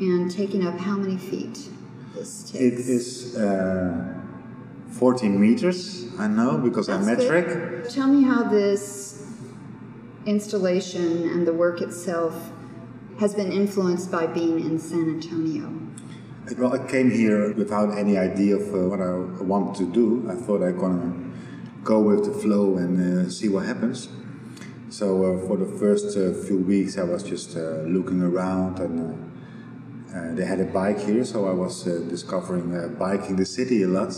and 0.00 0.30
taking 0.30 0.66
up 0.66 0.78
how 0.78 0.96
many 0.96 1.16
feet 1.16 1.68
this 2.14 2.50
takes? 2.50 2.64
It 2.64 2.74
is 2.74 3.36
uh, 3.36 4.21
14 4.92 5.40
meters, 5.40 6.06
I 6.18 6.28
know, 6.28 6.58
because 6.58 6.86
that's 6.86 7.06
I'm 7.06 7.16
metric. 7.16 7.46
Good. 7.46 7.90
Tell 7.90 8.08
me 8.08 8.22
how 8.22 8.44
this 8.44 9.26
installation 10.26 11.28
and 11.30 11.46
the 11.46 11.52
work 11.52 11.80
itself 11.80 12.52
has 13.18 13.34
been 13.34 13.52
influenced 13.52 14.10
by 14.10 14.26
being 14.26 14.60
in 14.60 14.78
San 14.78 15.08
Antonio. 15.08 15.72
Well, 16.58 16.72
I 16.74 16.86
came 16.86 17.10
here 17.10 17.52
without 17.54 17.96
any 17.96 18.18
idea 18.18 18.56
of 18.56 18.74
uh, 18.74 18.88
what 18.88 19.00
I 19.00 19.14
wanted 19.42 19.76
to 19.76 19.92
do. 19.92 20.28
I 20.30 20.34
thought 20.34 20.62
I'm 20.62 20.76
going 20.76 21.00
to 21.00 21.84
go 21.84 22.00
with 22.00 22.24
the 22.24 22.32
flow 22.32 22.76
and 22.76 23.26
uh, 23.26 23.30
see 23.30 23.48
what 23.48 23.64
happens. 23.66 24.08
So 24.92 25.24
uh, 25.24 25.46
for 25.46 25.56
the 25.56 25.78
first 25.78 26.18
uh, 26.18 26.34
few 26.46 26.58
weeks, 26.58 26.98
I 26.98 27.04
was 27.04 27.22
just 27.22 27.56
uh, 27.56 27.82
looking 27.86 28.20
around, 28.20 28.78
and 28.78 28.94
uh, 30.12 30.18
uh, 30.18 30.34
they 30.34 30.44
had 30.44 30.60
a 30.60 30.64
bike 30.64 31.00
here, 31.00 31.24
so 31.24 31.46
I 31.46 31.52
was 31.52 31.84
discovering 31.84 32.96
biking 32.98 33.36
the 33.36 33.46
city 33.46 33.84
a 33.84 33.88
lot. 33.88 34.12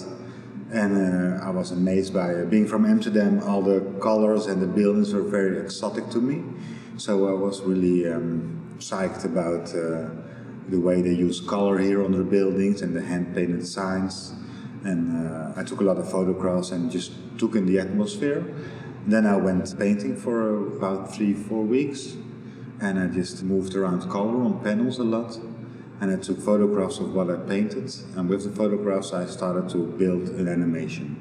And 0.73 1.41
I 1.41 1.51
was 1.51 1.71
amazed 1.71 2.13
by 2.15 2.45
being 2.45 2.67
from 2.67 2.85
Amsterdam. 2.85 3.43
All 3.45 3.63
the 3.63 3.81
colors 4.01 4.47
and 4.47 4.61
the 4.61 4.67
buildings 4.67 5.13
were 5.13 5.23
very 5.23 5.61
exotic 5.61 6.09
to 6.11 6.21
me. 6.21 6.43
So 6.97 7.29
I 7.29 7.33
was 7.33 7.61
really 7.63 8.11
um, 8.11 8.77
psyched 8.79 9.25
about 9.25 9.67
the 10.69 10.81
way 10.81 11.03
they 11.03 11.13
use 11.13 11.41
color 11.41 11.79
here 11.79 12.03
on 12.05 12.13
the 12.13 12.25
buildings 12.25 12.83
and 12.83 12.97
the 12.97 13.03
hand 13.03 13.35
painted 13.35 13.67
signs 13.67 14.35
and 14.85 15.27
uh, 15.27 15.53
I 15.57 15.65
took 15.65 15.81
a 15.81 15.85
lot 15.85 15.97
of 15.97 16.11
photographs 16.11 16.71
and 16.71 16.91
just 16.91 17.13
took 17.39 17.57
in 17.57 17.67
the 17.67 17.79
atmosphere. 17.79 18.45
Then 19.07 19.27
I 19.27 19.37
went 19.37 19.77
painting 19.79 20.17
for 20.17 20.77
about 20.77 21.15
three, 21.15 21.33
four 21.35 21.63
weeks, 21.63 22.17
and 22.81 22.99
I 22.99 23.07
just 23.07 23.43
moved 23.43 23.75
around 23.75 24.09
color 24.11 24.43
on 24.43 24.63
panels 24.63 24.99
a 24.99 25.05
lot. 25.05 25.39
And 26.05 26.13
I 26.13 26.23
took 26.23 26.39
photographs 26.39 26.99
of 26.99 27.15
what 27.15 27.31
I 27.31 27.37
painted, 27.37 27.91
and 28.15 28.29
with 28.29 28.45
the 28.45 28.51
photographs, 28.51 29.15
I 29.15 29.25
started 29.25 29.71
to 29.71 29.87
build 29.87 30.29
an 30.39 30.49
animation. 30.49 31.17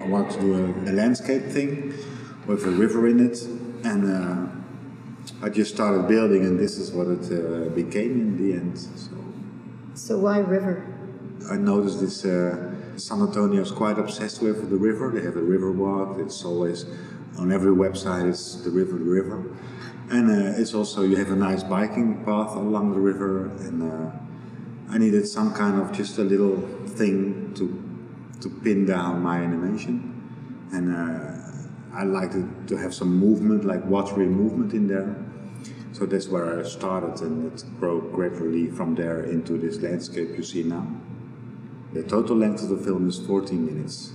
I 0.00 0.08
wanted 0.08 0.32
to 0.32 0.40
do 0.40 0.54
a, 0.54 0.90
a 0.90 0.92
landscape 0.92 1.44
thing 1.44 1.94
with 2.48 2.66
a 2.66 2.70
river 2.72 3.06
in 3.06 3.24
it, 3.24 3.40
and 3.84 4.02
uh, 4.10 4.46
I 5.40 5.50
just 5.50 5.72
started 5.72 6.08
building, 6.08 6.44
and 6.44 6.58
this 6.58 6.78
is 6.78 6.90
what 6.90 7.06
it 7.06 7.30
uh, 7.30 7.68
became 7.68 8.10
in 8.20 8.36
the 8.38 8.54
end. 8.54 8.76
So, 8.76 9.16
so 9.94 10.18
why 10.18 10.38
river? 10.38 10.84
I 11.48 11.54
noticed 11.54 12.00
this. 12.00 12.24
Uh, 12.24 12.74
San 12.96 13.20
Antonio 13.20 13.62
is 13.62 13.70
quite 13.70 14.00
obsessed 14.00 14.42
with 14.42 14.68
the 14.68 14.76
river. 14.76 15.12
They 15.14 15.22
have 15.22 15.36
a 15.36 15.46
river 15.54 15.70
walk. 15.70 16.18
It's 16.18 16.44
always 16.44 16.86
on 17.38 17.52
every 17.52 17.72
website. 17.72 18.28
It's 18.28 18.56
the 18.64 18.70
river, 18.70 18.98
the 18.98 19.04
river, 19.04 19.44
and 20.12 20.30
uh, 20.30 20.60
it's 20.60 20.74
also 20.74 21.02
you 21.02 21.16
have 21.16 21.30
a 21.30 21.36
nice 21.36 21.62
biking 21.62 22.22
path 22.24 22.54
along 22.54 22.92
the 22.92 23.00
river. 23.00 23.46
And 23.66 23.82
uh, 23.82 24.10
I 24.90 24.98
needed 24.98 25.26
some 25.26 25.54
kind 25.54 25.80
of 25.80 25.90
just 25.90 26.18
a 26.18 26.22
little 26.22 26.60
thing 26.86 27.54
to 27.54 27.66
to 28.42 28.50
pin 28.50 28.84
down 28.84 29.22
my 29.22 29.38
animation, 29.38 29.96
and 30.72 30.94
uh, 30.94 31.96
I 31.96 32.02
like 32.02 32.32
to, 32.32 32.48
to 32.66 32.76
have 32.76 32.92
some 32.92 33.16
movement, 33.16 33.64
like 33.64 33.84
watery 33.86 34.26
movement 34.26 34.72
in 34.72 34.88
there. 34.88 35.16
So 35.92 36.06
that's 36.06 36.28
where 36.28 36.58
I 36.58 36.64
started, 36.64 37.20
and 37.24 37.52
it 37.52 37.64
grew 37.78 38.10
gradually 38.12 38.68
from 38.70 38.96
there 38.96 39.22
into 39.22 39.58
this 39.58 39.80
landscape 39.80 40.30
you 40.36 40.42
see 40.42 40.64
now. 40.64 40.86
The 41.92 42.02
total 42.02 42.36
length 42.36 42.62
of 42.62 42.70
the 42.70 42.78
film 42.78 43.08
is 43.08 43.20
14 43.20 43.64
minutes. 43.64 44.12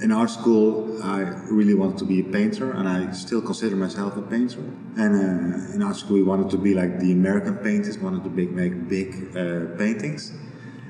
In 0.00 0.10
art 0.10 0.30
school, 0.30 1.00
I 1.04 1.20
really 1.50 1.74
wanted 1.74 1.98
to 1.98 2.04
be 2.04 2.20
a 2.20 2.24
painter, 2.24 2.72
and 2.72 2.88
I 2.88 3.12
still 3.12 3.40
consider 3.40 3.76
myself 3.76 4.16
a 4.16 4.22
painter. 4.22 4.60
And 4.96 5.14
uh, 5.14 5.74
in 5.74 5.82
art 5.82 5.94
school, 5.96 6.16
we 6.16 6.24
wanted 6.24 6.50
to 6.50 6.58
be 6.58 6.74
like 6.74 6.98
the 6.98 7.12
American 7.12 7.56
painters, 7.58 7.96
wanted 7.98 8.24
to 8.24 8.30
make 8.30 8.88
big 8.88 9.36
uh, 9.36 9.76
paintings. 9.78 10.32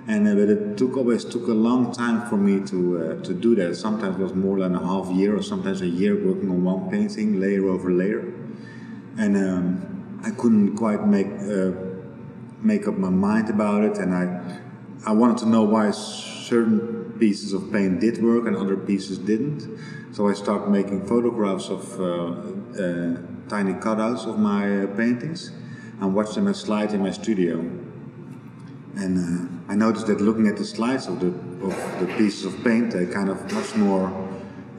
And 0.07 0.27
uh, 0.27 0.35
but 0.35 0.49
it 0.49 0.79
took 0.79 0.97
always 0.97 1.25
took 1.25 1.49
a 1.49 1.53
long 1.53 1.93
time 1.93 2.27
for 2.29 2.39
me 2.39 2.67
to 2.67 3.19
uh, 3.19 3.23
to 3.25 3.35
do 3.35 3.55
that. 3.57 3.77
Sometimes 3.77 4.17
it 4.17 4.23
was 4.23 4.35
more 4.35 4.59
than 4.61 4.75
a 4.75 4.87
half 4.87 5.11
year, 5.11 5.37
or 5.37 5.43
sometimes 5.43 5.83
a 5.83 5.87
year, 5.87 6.15
working 6.15 6.49
on 6.49 6.65
one 6.65 6.91
painting, 6.91 7.41
layer 7.41 7.69
over 7.69 7.91
layer. 7.91 8.33
And 9.19 9.37
um, 9.37 10.21
I 10.25 10.31
couldn't 10.31 10.77
quite 10.77 11.07
make 11.07 11.27
uh, 11.27 11.73
make 12.63 12.89
up 12.89 12.97
my 12.97 13.11
mind 13.11 13.51
about 13.51 13.85
it, 13.85 13.99
and 13.99 14.15
I 14.15 14.25
I 15.07 15.13
wanted 15.13 15.39
to 15.39 15.47
know 15.47 15.63
why 15.63 15.91
certain 15.91 17.04
pieces 17.19 17.53
of 17.53 17.73
paint 17.73 18.01
did 18.01 18.23
work 18.23 18.47
and 18.47 18.57
other 18.57 18.77
pieces 18.77 19.19
didn't. 19.19 19.79
So 20.13 20.29
I 20.29 20.35
started 20.35 20.69
making 20.71 21.07
photographs 21.07 21.69
of 21.69 22.01
uh, 22.01 22.05
uh, 22.05 23.17
tiny 23.49 23.75
cutouts 23.75 24.27
of 24.27 24.39
my 24.39 24.85
uh, 24.85 24.87
paintings 24.97 25.51
and 26.01 26.15
watched 26.15 26.35
them 26.35 26.49
as 26.49 26.61
slides 26.61 26.93
in 26.93 27.03
my 27.03 27.11
studio. 27.11 27.59
And 28.97 29.19
uh, 29.19 29.73
I 29.73 29.75
noticed 29.75 30.07
that 30.07 30.21
looking 30.21 30.47
at 30.47 30.57
the 30.57 30.65
slides 30.65 31.07
of 31.07 31.21
the 31.21 31.33
of 31.65 32.01
the 32.01 32.07
pieces 32.19 32.45
of 32.45 32.63
paint, 32.63 32.93
they 32.93 33.07
kind 33.07 33.29
of 33.29 33.53
much 33.53 33.75
more. 33.75 34.09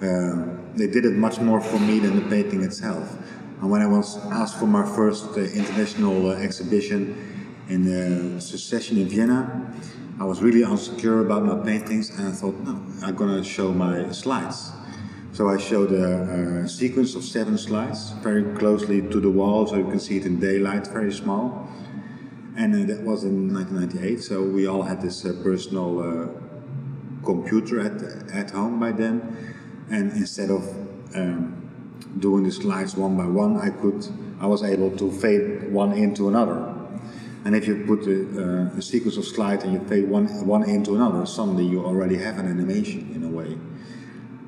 Uh, 0.02 0.56
they 0.76 0.88
did 0.88 1.06
it 1.06 1.14
much 1.14 1.40
more 1.40 1.62
for 1.62 1.80
me 1.80 2.00
than 2.00 2.16
the 2.18 2.30
painting 2.30 2.64
itself. 2.64 3.18
And 3.62 3.72
when 3.72 3.82
I 3.82 3.88
was 3.88 4.18
asked 4.28 4.60
for 4.60 4.68
my 4.68 4.86
first 4.86 5.38
uh, 5.38 5.42
international 5.42 6.32
exhibition 6.32 7.35
in 7.70 7.86
the 7.86 8.40
Secession 8.42 8.98
in 8.98 9.08
Vienna, 9.08 9.74
I 10.20 10.24
was 10.24 10.42
really 10.42 10.64
insecure 10.64 11.20
about 11.20 11.44
my 11.44 11.64
paintings 11.64 12.10
and 12.10 12.28
I 12.28 12.32
thought, 12.32 12.56
no, 12.60 12.82
I'm 13.04 13.16
gonna 13.16 13.44
show 13.44 13.72
my 13.74 14.12
slides. 14.12 14.72
So 15.34 15.50
I 15.50 15.58
showed 15.58 15.92
a, 15.92 16.64
a, 16.64 16.70
sequence 16.70 17.16
of 17.16 17.24
seven 17.24 17.58
slides 17.58 18.12
very 18.24 18.44
closely 18.56 19.02
to 19.02 19.20
the 19.20 19.30
wall 19.30 19.68
so 19.68 19.76
you 19.76 19.84
can 19.84 20.00
see 20.00 20.16
it 20.18 20.26
in 20.26 20.40
daylight, 20.40 20.88
very 20.88 21.12
small. 21.12 21.68
And 22.56 22.74
uh, 22.74 22.94
that 22.94 23.04
was 23.04 23.26
in 23.26 23.54
1998, 23.54 24.24
so 24.24 24.42
we 24.44 24.66
all 24.66 24.84
had 24.84 25.02
this 25.02 25.26
uh, 25.26 25.34
personal 25.44 26.00
uh, 26.00 27.26
computer 27.26 27.82
at, 27.82 28.02
at 28.34 28.52
home 28.52 28.80
by 28.80 28.94
then. 28.94 29.56
And 29.90 30.14
instead 30.14 30.52
of 30.52 30.64
um, 31.16 31.70
doing 32.20 32.44
the 32.44 32.52
slides 32.52 32.96
one 32.96 33.18
by 33.18 33.26
one, 33.26 33.58
I 33.58 33.72
could, 33.72 34.08
I 34.40 34.48
was 34.48 34.64
able 34.64 34.96
to 34.98 35.12
fade 35.12 35.70
one 35.70 35.92
into 35.92 36.30
another. 36.30 36.75
And 37.46 37.56
if 37.56 37.68
you 37.68 37.84
put 37.86 38.08
a, 38.08 38.74
uh, 38.74 38.78
a 38.78 38.82
sequence 38.82 39.18
of 39.18 39.26
slides 39.26 39.64
and 39.64 39.72
you 39.72 39.80
fade 39.88 40.10
one, 40.10 40.26
one 40.48 40.68
into 40.68 40.96
another, 40.96 41.28
suddenly 41.28 41.64
you 41.64 41.86
already 41.86 42.18
have 42.18 42.40
an 42.40 42.48
animation 42.48 43.12
in 43.14 43.24
a 43.24 43.30
way. 43.30 43.56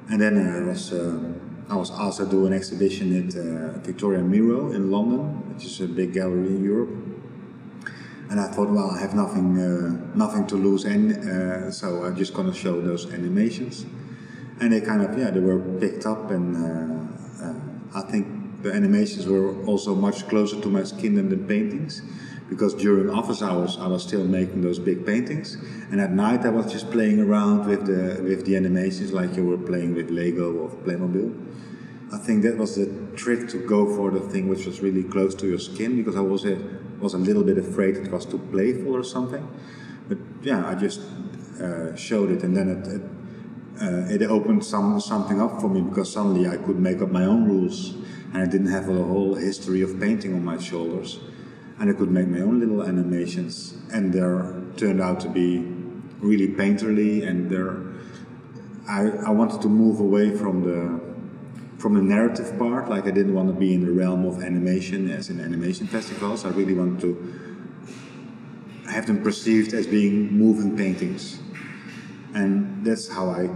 And 0.10 0.20
then 0.20 0.38
uh, 0.38 0.66
I 0.66 0.68
was 0.68 0.92
uh, 0.92 1.34
I 1.70 1.76
was 1.76 1.92
asked 1.92 2.18
to 2.18 2.26
do 2.26 2.48
an 2.48 2.54
exhibition 2.54 3.08
at 3.22 3.36
uh, 3.36 3.78
Victoria 3.80 4.22
Miro 4.22 4.72
in 4.72 4.90
London, 4.90 5.54
which 5.54 5.66
is 5.66 5.80
a 5.82 5.88
big 5.88 6.14
gallery 6.14 6.48
in 6.48 6.64
Europe. 6.64 6.90
And 8.30 8.40
I 8.40 8.48
thought, 8.48 8.70
well, 8.70 8.90
I 8.90 9.00
have 9.00 9.14
nothing 9.14 9.60
uh, 9.60 10.16
nothing 10.16 10.48
to 10.48 10.56
lose, 10.56 10.86
and 10.86 11.12
uh, 11.12 11.72
so 11.72 12.04
I'm 12.04 12.16
just 12.16 12.34
gonna 12.34 12.54
show 12.54 12.82
those 12.82 13.06
animations. 13.14 13.86
and 14.60 14.74
they 14.74 14.82
kind 14.82 15.02
of 15.04 15.18
yeah 15.20 15.30
they 15.30 15.40
were 15.40 15.60
picked 15.80 16.06
up, 16.06 16.32
and 16.32 16.58
I 17.94 18.02
think 18.02 18.64
the 18.64 18.74
animations 18.74 19.28
were 19.28 19.64
also 19.66 19.94
much 19.96 20.28
closer 20.28 20.60
to 20.62 20.70
my 20.70 20.84
skin 20.84 21.16
than 21.16 21.30
the 21.30 21.38
paintings 21.38 22.02
because 22.50 22.74
during 22.74 23.10
office 23.10 23.42
hours 23.42 23.78
I 23.80 23.88
was 23.88 24.04
still 24.04 24.24
making 24.24 24.62
those 24.62 24.80
big 24.80 25.06
paintings, 25.06 25.56
and 25.92 26.00
at 26.00 26.12
night 26.12 26.46
I 26.46 26.50
was 26.50 26.72
just 26.72 26.90
playing 26.92 27.20
around 27.20 27.68
with 27.68 27.86
the 27.86 28.22
with 28.24 28.46
the 28.46 28.56
animations 28.56 29.12
like 29.12 29.36
you 29.36 29.46
were 29.46 29.58
playing 29.58 29.96
with 29.96 30.10
Lego 30.10 30.54
or 30.54 30.70
Playmobil. 30.70 31.34
I 32.14 32.18
think 32.18 32.44
that 32.44 32.58
was 32.58 32.76
the 32.76 32.88
trick 33.18 33.50
to 33.50 33.58
go 33.58 33.94
for 33.94 34.12
the 34.12 34.22
thing 34.22 34.48
which 34.48 34.66
was 34.66 34.82
really 34.82 35.04
close 35.04 35.36
to 35.36 35.48
your 35.48 35.60
skin 35.60 35.98
because 35.98 36.16
I 36.16 36.22
was 36.22 36.46
a, 36.46 36.58
was 37.02 37.14
a 37.14 37.18
little 37.18 37.44
bit 37.44 37.58
afraid 37.58 37.98
it 37.98 38.10
was 38.10 38.26
too 38.26 38.40
playful 38.52 38.96
or 38.96 39.04
something. 39.04 39.46
But 40.08 40.18
yeah, 40.42 40.66
I 40.66 40.76
just 40.76 41.02
uh, 41.62 41.96
showed 41.98 42.32
it, 42.32 42.44
and 42.44 42.56
then 42.56 42.70
it 42.70 42.88
it, 42.88 43.02
uh, 43.82 44.14
it 44.14 44.22
opened 44.24 44.64
some 44.64 45.00
something 45.02 45.42
up 45.42 45.60
for 45.60 45.70
me 45.70 45.82
because 45.82 46.14
suddenly 46.14 46.48
I 46.48 46.56
could 46.58 46.80
make 46.80 47.02
up 47.02 47.12
my 47.12 47.26
own 47.26 47.46
rules, 47.46 47.96
and 48.34 48.38
I 48.38 48.46
didn't 48.46 48.72
have 48.72 48.88
a 48.88 49.04
whole 49.04 49.36
history 49.36 49.82
of 49.82 50.00
painting 50.00 50.34
on 50.34 50.46
my 50.46 50.58
shoulders 50.58 51.20
and 51.80 51.90
I 51.90 51.94
could 51.94 52.12
make 52.12 52.28
my 52.28 52.40
own 52.40 52.60
little 52.60 52.84
animations, 52.84 53.76
and 53.94 54.14
they're 54.14 54.56
turned 54.78 55.02
out 55.02 55.20
to 55.22 55.30
be 55.30 55.60
really 56.20 56.48
painterly, 56.48 57.28
and 57.28 57.50
there, 57.50 57.78
I, 58.88 59.28
I 59.28 59.30
wanted 59.30 59.62
to 59.62 59.68
move 59.68 60.00
away 60.00 60.36
from 60.36 60.64
the 60.64 61.08
from 61.78 61.94
the 61.94 62.02
narrative 62.02 62.58
part. 62.58 62.90
Like 62.90 63.06
I 63.06 63.12
didn't 63.12 63.36
want 63.36 63.50
to 63.50 63.54
be 63.54 63.74
in 63.74 63.86
the 63.86 63.92
realm 63.92 64.26
of 64.26 64.42
animation 64.42 65.12
as 65.12 65.30
in 65.30 65.40
animation 65.40 65.86
festivals. 65.86 66.44
I 66.44 66.50
really 66.50 66.74
wanted 66.74 67.02
to 67.02 67.14
have 68.90 69.06
them 69.06 69.22
perceived 69.22 69.74
as 69.74 69.86
being 69.86 70.34
moving 70.34 70.76
paintings, 70.76 71.40
and 72.34 72.84
that's 72.84 73.08
how 73.08 73.30
I 73.30 73.50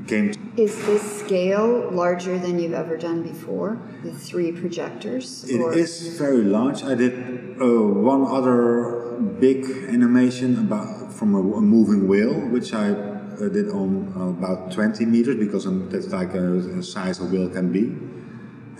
became. 0.00 0.32
Is 0.56 0.74
this 0.86 1.20
scale 1.20 1.90
larger 1.90 2.38
than 2.38 2.58
you've 2.58 2.72
ever 2.72 2.96
done 2.96 3.22
before? 3.22 3.80
The 4.02 4.12
three 4.12 4.52
projectors? 4.52 5.44
It 5.44 5.60
or? 5.60 5.72
is 5.72 6.18
very 6.18 6.42
large. 6.42 6.82
I 6.82 6.94
did 6.94 7.14
uh, 7.60 7.66
one 8.12 8.24
other 8.26 9.20
big 9.40 9.64
animation 9.88 10.58
about 10.58 11.12
from 11.12 11.34
a, 11.34 11.40
a 11.40 11.60
moving 11.60 12.06
wheel, 12.08 12.34
which 12.54 12.72
I 12.72 12.90
uh, 12.90 13.48
did 13.48 13.68
on 13.70 14.12
uh, 14.16 14.28
about 14.28 14.72
20 14.72 15.04
meters 15.06 15.36
because 15.36 15.66
um, 15.66 15.88
that's 15.90 16.08
like 16.08 16.34
a, 16.34 16.78
a, 16.78 16.82
size 16.82 17.20
a 17.20 17.24
wheel 17.24 17.48
can 17.48 17.72
be. 17.72 17.96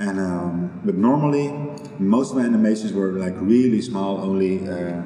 And 0.00 0.20
um, 0.20 0.80
but 0.84 0.94
normally 0.94 1.48
most 1.98 2.30
of 2.30 2.36
my 2.38 2.44
animations 2.44 2.92
were 2.92 3.12
like 3.12 3.34
really 3.38 3.80
small, 3.82 4.18
only 4.18 4.68
uh, 4.68 5.02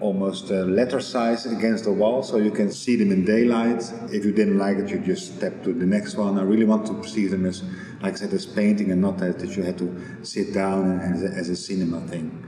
almost 0.00 0.50
uh, 0.50 0.56
letter 0.64 1.00
size 1.00 1.46
against 1.46 1.84
the 1.84 1.92
wall 1.92 2.22
so 2.22 2.36
you 2.36 2.50
can 2.50 2.70
see 2.70 2.96
them 2.96 3.10
in 3.10 3.24
daylight. 3.24 3.82
If 4.12 4.24
you 4.24 4.32
didn't 4.32 4.58
like 4.58 4.76
it, 4.76 4.90
you 4.90 4.98
just 4.98 5.36
step 5.36 5.64
to 5.64 5.72
the 5.72 5.86
next 5.86 6.16
one. 6.16 6.38
I 6.38 6.42
really 6.42 6.66
want 6.66 6.86
to 6.86 6.94
perceive 6.94 7.30
them 7.30 7.46
as, 7.46 7.62
like 8.02 8.14
I 8.14 8.16
said, 8.16 8.32
as 8.32 8.44
painting 8.44 8.90
and 8.92 9.00
not 9.00 9.18
that, 9.18 9.38
that 9.38 9.56
you 9.56 9.62
had 9.62 9.78
to 9.78 9.96
sit 10.22 10.52
down 10.52 10.90
and, 10.90 11.14
as, 11.14 11.22
a, 11.22 11.28
as 11.28 11.48
a 11.48 11.56
cinema 11.56 12.00
thing. 12.08 12.42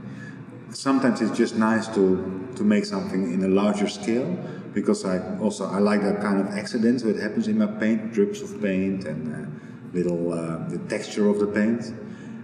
Sometimes 0.71 1.21
it's 1.21 1.35
just 1.35 1.55
nice 1.55 1.87
to, 1.95 2.47
to 2.55 2.63
make 2.63 2.85
something 2.85 3.33
in 3.33 3.43
a 3.43 3.47
larger 3.47 3.87
scale 3.87 4.37
because 4.73 5.03
I 5.03 5.37
also 5.39 5.65
I 5.65 5.79
like 5.79 6.03
that 6.03 6.21
kind 6.21 6.39
of 6.39 6.47
accidents 6.55 7.01
that 7.01 7.17
happens 7.17 7.47
in 7.47 7.57
my 7.57 7.65
paint, 7.65 8.13
drips 8.13 8.43
of 8.43 8.61
paint 8.61 9.05
and 9.05 9.33
uh, 9.33 9.49
little 9.93 10.31
uh, 10.31 10.67
the 10.69 10.77
texture 10.87 11.27
of 11.27 11.39
the 11.39 11.47
paint 11.47 11.91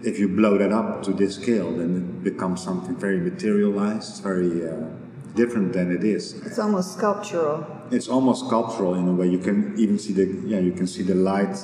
if 0.04 0.20
you 0.20 0.28
blow 0.28 0.58
that 0.58 0.72
up 0.72 1.04
to 1.04 1.14
this 1.14 1.36
scale, 1.36 1.72
then 1.72 1.96
it 1.96 2.24
becomes 2.24 2.64
something 2.64 2.96
very 2.96 3.20
materialized, 3.20 4.24
very 4.24 4.68
uh, 4.68 4.88
different 5.36 5.74
than 5.74 5.92
it 5.92 6.04
is. 6.04 6.34
It's 6.46 6.60
almost 6.60 6.94
sculptural. 6.94 7.66
It's 7.92 8.08
almost 8.08 8.48
sculptural 8.48 8.96
in 8.96 9.08
a 9.08 9.14
way. 9.14 9.28
You 9.28 9.40
can 9.40 9.76
even 9.78 10.00
see 10.00 10.14
the 10.14 10.26
yeah, 10.46 10.60
you 10.60 10.72
can 10.72 10.88
see 10.88 11.04
the 11.04 11.16
light, 11.16 11.58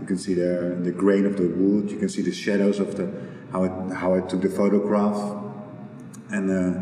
you 0.00 0.06
can 0.06 0.18
see 0.18 0.34
the 0.34 0.78
the 0.82 0.92
grain 0.92 1.26
of 1.26 1.36
the 1.36 1.48
wood, 1.48 1.90
you 1.90 1.98
can 1.98 2.08
see 2.08 2.22
the 2.22 2.32
shadows 2.32 2.78
of 2.80 2.96
the 2.96 3.12
how 3.52 3.64
it 3.64 3.72
how 3.94 4.14
I 4.14 4.20
took 4.20 4.42
the 4.42 4.48
photograph, 4.48 5.18
and 6.30 6.50
uh, 6.50 6.80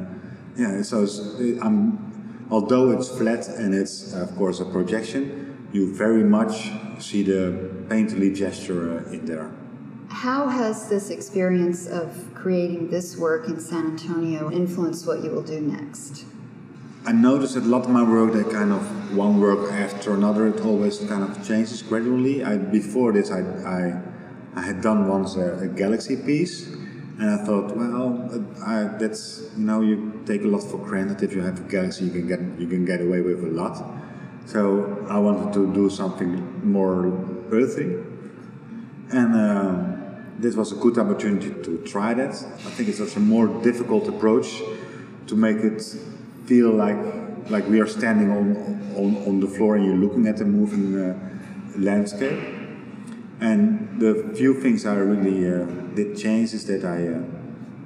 yeah, 0.56 0.82
so 0.82 1.02
it's, 1.02 1.18
I'm 1.60 2.46
although 2.50 2.90
it's 2.90 3.08
flat 3.08 3.48
and 3.48 3.74
it's 3.74 4.14
of 4.14 4.34
course 4.36 4.60
a 4.60 4.64
projection, 4.64 5.68
you 5.72 5.94
very 5.94 6.24
much 6.24 6.70
see 6.98 7.22
the 7.22 7.70
painterly 7.88 8.34
gesture 8.34 8.98
uh, 8.98 9.12
in 9.12 9.26
there. 9.26 9.50
How 10.08 10.48
has 10.48 10.88
this 10.88 11.10
experience 11.10 11.86
of 11.86 12.34
creating 12.34 12.90
this 12.90 13.16
work 13.16 13.48
in 13.48 13.58
San 13.58 13.86
Antonio 13.86 14.50
influenced 14.50 15.06
what 15.06 15.24
you 15.24 15.30
will 15.30 15.42
do 15.42 15.60
next? 15.60 16.24
I 17.06 17.12
noticed 17.12 17.54
that 17.54 17.64
a 17.64 17.66
lot 17.66 17.84
of 17.84 17.90
my 17.90 18.02
work, 18.02 18.32
they 18.32 18.50
kind 18.50 18.72
of 18.72 19.16
one 19.16 19.38
work 19.38 19.70
after 19.72 20.14
another, 20.14 20.46
it 20.48 20.60
always 20.64 20.98
kind 21.00 21.22
of 21.22 21.46
changes 21.46 21.82
gradually. 21.82 22.42
I, 22.42 22.56
before 22.56 23.12
this, 23.12 23.30
I, 23.30 23.40
I, 23.40 24.00
I 24.54 24.62
had 24.62 24.80
done 24.80 25.08
once 25.08 25.36
a, 25.36 25.58
a, 25.58 25.68
galaxy 25.68 26.16
piece, 26.16 26.66
and 26.66 27.28
I 27.28 27.44
thought, 27.44 27.76
well, 27.76 28.46
I, 28.64 28.84
that's 28.98 29.50
you 29.56 29.64
know, 29.64 29.82
you 29.82 30.22
take 30.24 30.42
a 30.44 30.46
lot 30.46 30.62
for 30.62 30.78
granted. 30.78 31.22
If 31.22 31.34
you 31.34 31.42
have 31.42 31.60
a 31.60 31.68
galaxy, 31.68 32.06
you 32.06 32.10
can 32.10 32.26
get 32.26 32.40
you 32.58 32.66
can 32.66 32.86
get 32.86 33.02
away 33.02 33.20
with 33.20 33.44
a 33.44 33.48
lot. 33.48 33.84
So 34.46 35.06
I 35.10 35.18
wanted 35.18 35.52
to 35.54 35.72
do 35.74 35.90
something 35.90 36.66
more 36.66 37.12
earthy, 37.50 37.96
and. 39.10 39.34
Uh, 39.34 39.93
this 40.38 40.54
was 40.56 40.72
a 40.72 40.76
good 40.76 40.98
opportunity 40.98 41.50
to 41.62 41.78
try 41.84 42.14
that. 42.14 42.30
I 42.30 42.70
think 42.70 42.88
it's 42.88 42.98
such 42.98 43.16
a 43.16 43.20
more 43.20 43.46
difficult 43.62 44.08
approach 44.08 44.60
to 45.26 45.36
make 45.36 45.58
it 45.58 45.82
feel 46.46 46.70
like 46.70 46.96
like 47.50 47.68
we 47.68 47.80
are 47.80 47.86
standing 47.86 48.30
on 48.30 48.56
on, 48.96 49.16
on 49.28 49.40
the 49.40 49.46
floor 49.46 49.76
and 49.76 49.84
you're 49.84 49.96
looking 49.96 50.26
at 50.26 50.36
the 50.36 50.44
moving 50.44 50.98
uh, 50.98 51.18
landscape. 51.76 52.38
And 53.40 54.00
the 54.00 54.32
few 54.34 54.54
things 54.60 54.86
I 54.86 54.94
really 54.94 55.46
uh, 55.46 55.64
did 55.94 56.16
change 56.16 56.54
is 56.54 56.64
that 56.66 56.84
I 56.84 57.08
uh, 57.08 57.22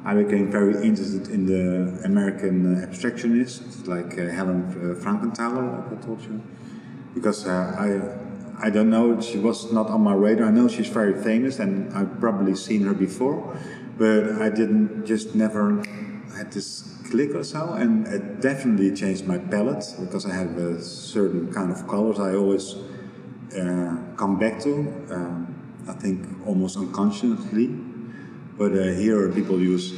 I 0.05 0.15
became 0.15 0.51
very 0.51 0.75
interested 0.83 1.29
in 1.29 1.47
the 1.47 2.01
American 2.05 2.83
uh, 2.83 2.87
abstractionists 2.87 3.87
like 3.87 4.19
uh, 4.19 4.29
Helen 4.29 4.63
uh, 4.69 4.95
Frankenthaler, 5.03 5.91
like 5.91 5.99
I 5.99 6.07
told 6.07 6.23
you, 6.23 6.41
because 7.15 7.47
I 7.47 8.01
I 8.61 8.71
don't 8.71 8.91
know. 8.91 9.21
She 9.21 9.39
was 9.39 9.73
not 9.73 9.87
on 9.89 10.03
my 10.03 10.15
radar. 10.15 10.49
I 10.49 10.51
know 10.51 10.67
she's 10.69 10.89
very 10.89 11.23
famous, 11.23 11.61
and 11.61 11.93
I've 11.95 12.19
probably 12.19 12.57
seen 12.57 12.83
her 12.83 12.95
before, 12.95 13.57
but 13.97 14.43
I 14.43 14.51
didn't 14.51 15.07
just 15.07 15.35
never 15.37 15.83
had 16.37 16.53
this 16.53 16.97
click 17.09 17.35
or 17.37 17.45
so. 17.45 17.73
And 17.75 18.07
it 18.09 18.41
definitely 18.41 18.95
changed 18.95 19.27
my 19.27 19.39
palette 19.39 19.85
because 20.01 20.27
I 20.27 20.35
have 20.35 20.57
a 20.57 20.83
certain 20.83 21.53
kind 21.53 21.71
of 21.71 21.87
colors 21.87 22.19
I 22.19 22.35
always 22.35 22.75
uh, 23.57 23.97
come 24.17 24.39
back 24.41 24.61
to. 24.63 24.73
Um, 25.11 25.55
I 25.89 25.93
think 25.93 26.27
almost 26.45 26.77
unconsciously, 26.77 27.69
but 28.59 28.73
uh, 28.73 28.93
here 28.93 29.31
people 29.31 29.61
use 29.61 29.95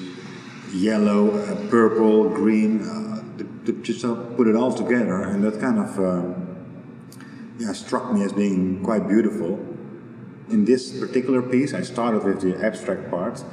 yellow, 0.72 1.30
uh, 1.30 1.68
purple, 1.70 2.28
green, 2.28 2.82
uh, 2.82 3.38
to, 3.38 3.72
to 3.72 3.82
just 3.82 4.02
put 4.36 4.46
it 4.46 4.54
all 4.54 4.72
together, 4.72 5.22
and 5.22 5.42
that 5.44 5.58
kind 5.60 5.78
of. 5.78 5.98
Um, 5.98 6.49
yeah, 7.60 7.72
struck 7.72 8.10
me 8.10 8.24
as 8.24 8.32
being 8.32 8.82
quite 8.82 9.06
beautiful. 9.06 9.58
In 10.48 10.64
this 10.64 10.98
particular 10.98 11.42
piece, 11.42 11.74
I 11.74 11.82
started 11.82 12.24
with 12.24 12.40
the 12.40 12.64
abstract 12.64 13.10
part, 13.10 13.44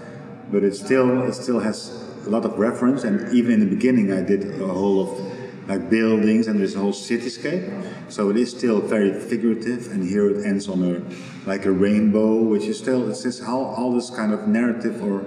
but 0.49 0.63
it 0.63 0.75
still 0.75 1.23
it 1.23 1.33
still 1.33 1.59
has 1.59 2.05
a 2.25 2.29
lot 2.29 2.45
of 2.45 2.57
reference. 2.57 3.03
And 3.03 3.35
even 3.35 3.51
in 3.55 3.59
the 3.59 3.75
beginning, 3.75 4.13
I 4.13 4.21
did 4.21 4.61
a 4.61 4.67
whole 4.67 5.01
of 5.01 5.67
like 5.67 5.89
buildings 5.89 6.47
and 6.47 6.57
there's 6.61 6.75
a 6.75 6.79
whole 6.79 6.93
cityscape. 6.93 7.67
So 8.09 8.29
it 8.29 8.37
is 8.37 8.49
still 8.49 8.79
very 8.79 9.13
figurative. 9.19 9.91
And 9.91 10.07
here 10.07 10.29
it 10.29 10.45
ends 10.45 10.69
on 10.69 10.81
a 10.83 11.01
like 11.45 11.65
a 11.65 11.71
rainbow, 11.71 12.35
which 12.35 12.63
is 12.63 12.79
still 12.79 13.09
it's 13.09 13.23
just 13.23 13.43
all, 13.43 13.75
all 13.75 13.93
this 13.93 14.09
kind 14.09 14.31
of 14.31 14.47
narrative 14.47 15.03
or 15.03 15.25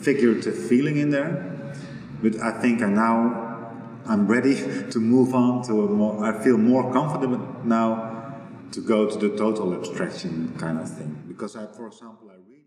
figurative 0.00 0.56
feeling 0.56 0.96
in 0.96 1.10
there. 1.10 1.52
But 2.22 2.40
I 2.40 2.52
think 2.62 2.80
I 2.80 2.88
now 2.88 3.44
I'm 4.06 4.26
ready 4.26 4.54
to 4.90 4.98
move 4.98 5.34
on 5.34 5.62
to 5.66 5.84
a 5.84 5.88
more. 5.90 6.24
I 6.24 6.42
feel 6.42 6.56
more 6.56 6.90
comfortable 6.90 7.38
now 7.64 8.13
to 8.72 8.80
go 8.80 9.08
to 9.08 9.16
the 9.16 9.36
total 9.36 9.74
abstraction 9.74 10.54
kind 10.58 10.78
of 10.78 10.88
thing. 10.88 11.24
Because 11.28 11.56
I, 11.56 11.66
for 11.66 11.86
example, 11.86 12.30
I 12.30 12.34
really 12.34 12.64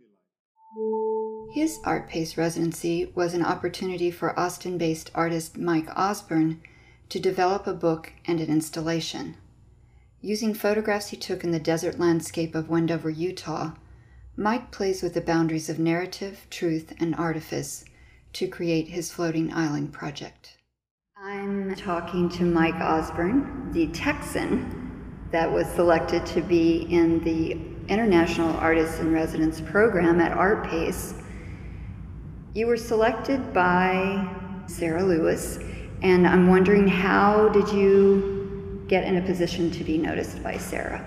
like. 1.47 1.55
His 1.55 1.79
ArtPace 1.79 2.38
residency 2.38 3.12
was 3.15 3.33
an 3.33 3.43
opportunity 3.43 4.12
for 4.12 4.38
Austin 4.39 4.77
based 4.77 5.12
artist 5.15 5.57
Mike 5.57 5.89
Osborne 5.95 6.62
to 7.10 7.19
develop 7.19 7.67
a 7.67 7.73
book 7.73 8.13
and 8.25 8.39
an 8.39 8.49
installation. 8.49 9.38
Using 10.21 10.53
photographs 10.53 11.10
he 11.10 11.17
took 11.17 11.43
in 11.43 11.51
the 11.51 11.60
desert 11.60 11.99
landscape 11.99 12.55
of 12.55 12.69
Wendover, 12.69 13.10
Utah, 13.10 13.73
Mike 14.36 14.71
plays 14.71 15.01
with 15.01 15.13
the 15.13 15.21
boundaries 15.21 15.69
of 15.69 15.79
narrative, 15.79 16.45
truth, 16.49 16.93
and 16.99 17.15
artifice 17.15 17.86
to 18.33 18.47
create 18.47 18.89
his 18.89 19.12
floating 19.12 19.53
island 19.53 19.93
project. 19.93 20.57
I'm 21.23 21.75
talking 21.75 22.29
to 22.29 22.43
Mike 22.43 22.75
Osborne, 22.75 23.71
the 23.71 23.88
Texan 23.88 24.87
that 25.31 25.51
was 25.51 25.67
selected 25.67 26.25
to 26.27 26.41
be 26.41 26.87
in 26.89 27.23
the 27.23 27.57
International 27.91 28.55
Artists 28.57 28.99
in 28.99 29.11
Residence 29.11 29.61
program 29.61 30.19
at 30.19 30.31
ArtPace. 30.31 31.21
You 32.53 32.67
were 32.67 32.77
selected 32.77 33.53
by 33.53 34.27
Sarah 34.67 35.03
Lewis, 35.03 35.59
and 36.01 36.27
I'm 36.27 36.47
wondering 36.47 36.87
how 36.87 37.49
did 37.49 37.69
you 37.69 38.85
get 38.87 39.03
in 39.03 39.17
a 39.17 39.21
position 39.21 39.69
to 39.71 39.83
be 39.83 39.97
noticed 39.97 40.41
by 40.43 40.57
Sarah? 40.57 41.03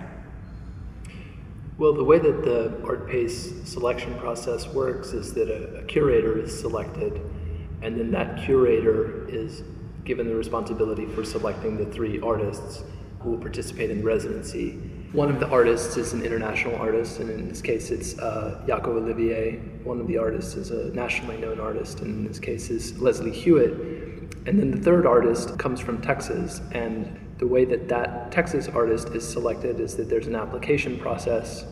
Well, 1.79 1.95
the 1.95 2.05
way 2.05 2.19
that 2.19 2.45
the 2.45 2.79
ArtPace 2.83 3.67
selection 3.67 4.15
process 4.19 4.67
works 4.69 5.13
is 5.13 5.33
that 5.33 5.49
a, 5.49 5.79
a 5.79 5.83
curator 5.85 6.39
is 6.39 6.59
selected, 6.59 7.23
and 7.81 7.99
then 7.99 8.11
that 8.11 8.45
curator 8.45 9.27
is 9.31 9.63
given 10.05 10.29
the 10.29 10.35
responsibility 10.35 11.07
for 11.07 11.25
selecting 11.25 11.79
the 11.79 11.87
three 11.87 12.21
artists 12.21 12.85
who 13.21 13.31
will 13.31 13.39
participate 13.39 13.91
in 13.91 14.03
residency. 14.03 14.73
One 15.13 15.29
of 15.29 15.41
the 15.41 15.49
artists 15.49 15.97
is 15.97 16.13
an 16.13 16.23
international 16.23 16.77
artist, 16.77 17.19
and 17.21 17.29
in 17.31 17.49
this 17.49 17.61
case, 17.61 17.91
it's 17.91 18.19
uh, 18.19 18.63
Jaco 18.67 18.89
Olivier. 18.89 19.57
One 19.85 20.01
of 20.01 20.07
the 20.07 20.17
artists 20.19 20.55
is 20.55 20.71
a 20.71 20.95
nationally 20.95 21.37
known 21.37 21.61
artist, 21.61 22.01
and 22.01 22.15
in 22.15 22.25
this 22.25 22.39
case, 22.39 22.71
is 22.71 22.99
Leslie 23.01 23.33
Hewitt. 23.33 23.73
And 24.47 24.59
then 24.59 24.71
the 24.71 24.81
third 24.81 25.07
artist 25.07 25.59
comes 25.59 25.81
from 25.81 26.01
Texas, 26.01 26.61
and 26.73 27.19
the 27.39 27.47
way 27.47 27.65
that 27.65 27.89
that 27.89 28.31
Texas 28.33 28.69
artist 28.69 29.09
is 29.09 29.29
selected 29.29 29.81
is 29.81 29.97
that 29.97 30.09
there's 30.09 30.27
an 30.27 30.37
application 30.37 30.99
process. 30.99 31.65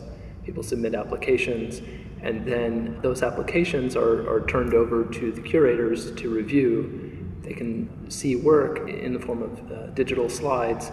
People 0.43 0.61
submit 0.61 0.93
applications, 0.93 1.81
and 2.21 2.45
then 2.45 2.99
those 3.01 3.23
applications 3.23 3.95
are, 3.95 4.29
are 4.29 4.45
turned 4.47 4.73
over 4.73 5.05
to 5.05 5.31
the 5.31 5.41
curators 5.41 6.11
to 6.11 6.29
review. 6.29 7.17
They 7.41 7.53
can 7.53 8.09
see 8.11 8.35
work 8.35 8.89
in 8.89 9.13
the 9.13 9.19
form 9.19 9.41
of 9.41 9.71
uh, 9.71 9.87
digital 9.91 10.29
slides. 10.29 10.91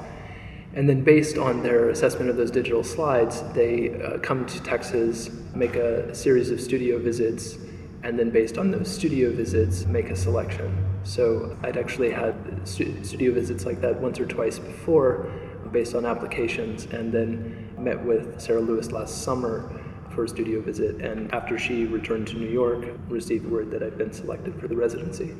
And 0.76 0.86
then, 0.86 1.02
based 1.02 1.38
on 1.38 1.62
their 1.62 1.88
assessment 1.88 2.28
of 2.28 2.36
those 2.36 2.50
digital 2.50 2.84
slides, 2.84 3.42
they 3.54 3.98
uh, 3.98 4.18
come 4.18 4.44
to 4.44 4.62
Texas, 4.62 5.30
make 5.54 5.74
a 5.74 6.14
series 6.14 6.50
of 6.50 6.60
studio 6.60 6.98
visits, 6.98 7.56
and 8.02 8.18
then, 8.18 8.28
based 8.28 8.58
on 8.58 8.70
those 8.70 8.86
studio 8.86 9.32
visits, 9.32 9.86
make 9.86 10.10
a 10.10 10.16
selection. 10.16 10.86
So 11.02 11.56
I'd 11.62 11.78
actually 11.78 12.10
had 12.10 12.34
studio 12.66 13.32
visits 13.32 13.64
like 13.64 13.80
that 13.80 13.98
once 13.98 14.20
or 14.20 14.26
twice 14.26 14.58
before 14.58 15.32
based 15.72 15.94
on 15.94 16.04
applications 16.04 16.84
and 16.86 17.12
then 17.12 17.70
met 17.78 18.02
with 18.04 18.40
Sarah 18.40 18.60
Lewis 18.60 18.92
last 18.92 19.22
summer 19.22 19.70
for 20.14 20.24
a 20.24 20.28
studio 20.28 20.60
visit 20.60 20.96
and 21.00 21.32
after 21.32 21.58
she 21.58 21.86
returned 21.86 22.26
to 22.28 22.36
New 22.36 22.48
York 22.48 22.86
received 23.08 23.46
word 23.46 23.70
that 23.70 23.82
I'd 23.82 23.98
been 23.98 24.12
selected 24.12 24.60
for 24.60 24.68
the 24.68 24.76
residency. 24.76 25.34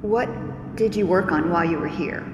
What 0.00 0.28
did 0.76 0.96
you 0.96 1.06
work 1.06 1.32
on 1.32 1.50
while 1.50 1.64
you 1.64 1.78
were 1.78 1.88
here? 1.88 2.26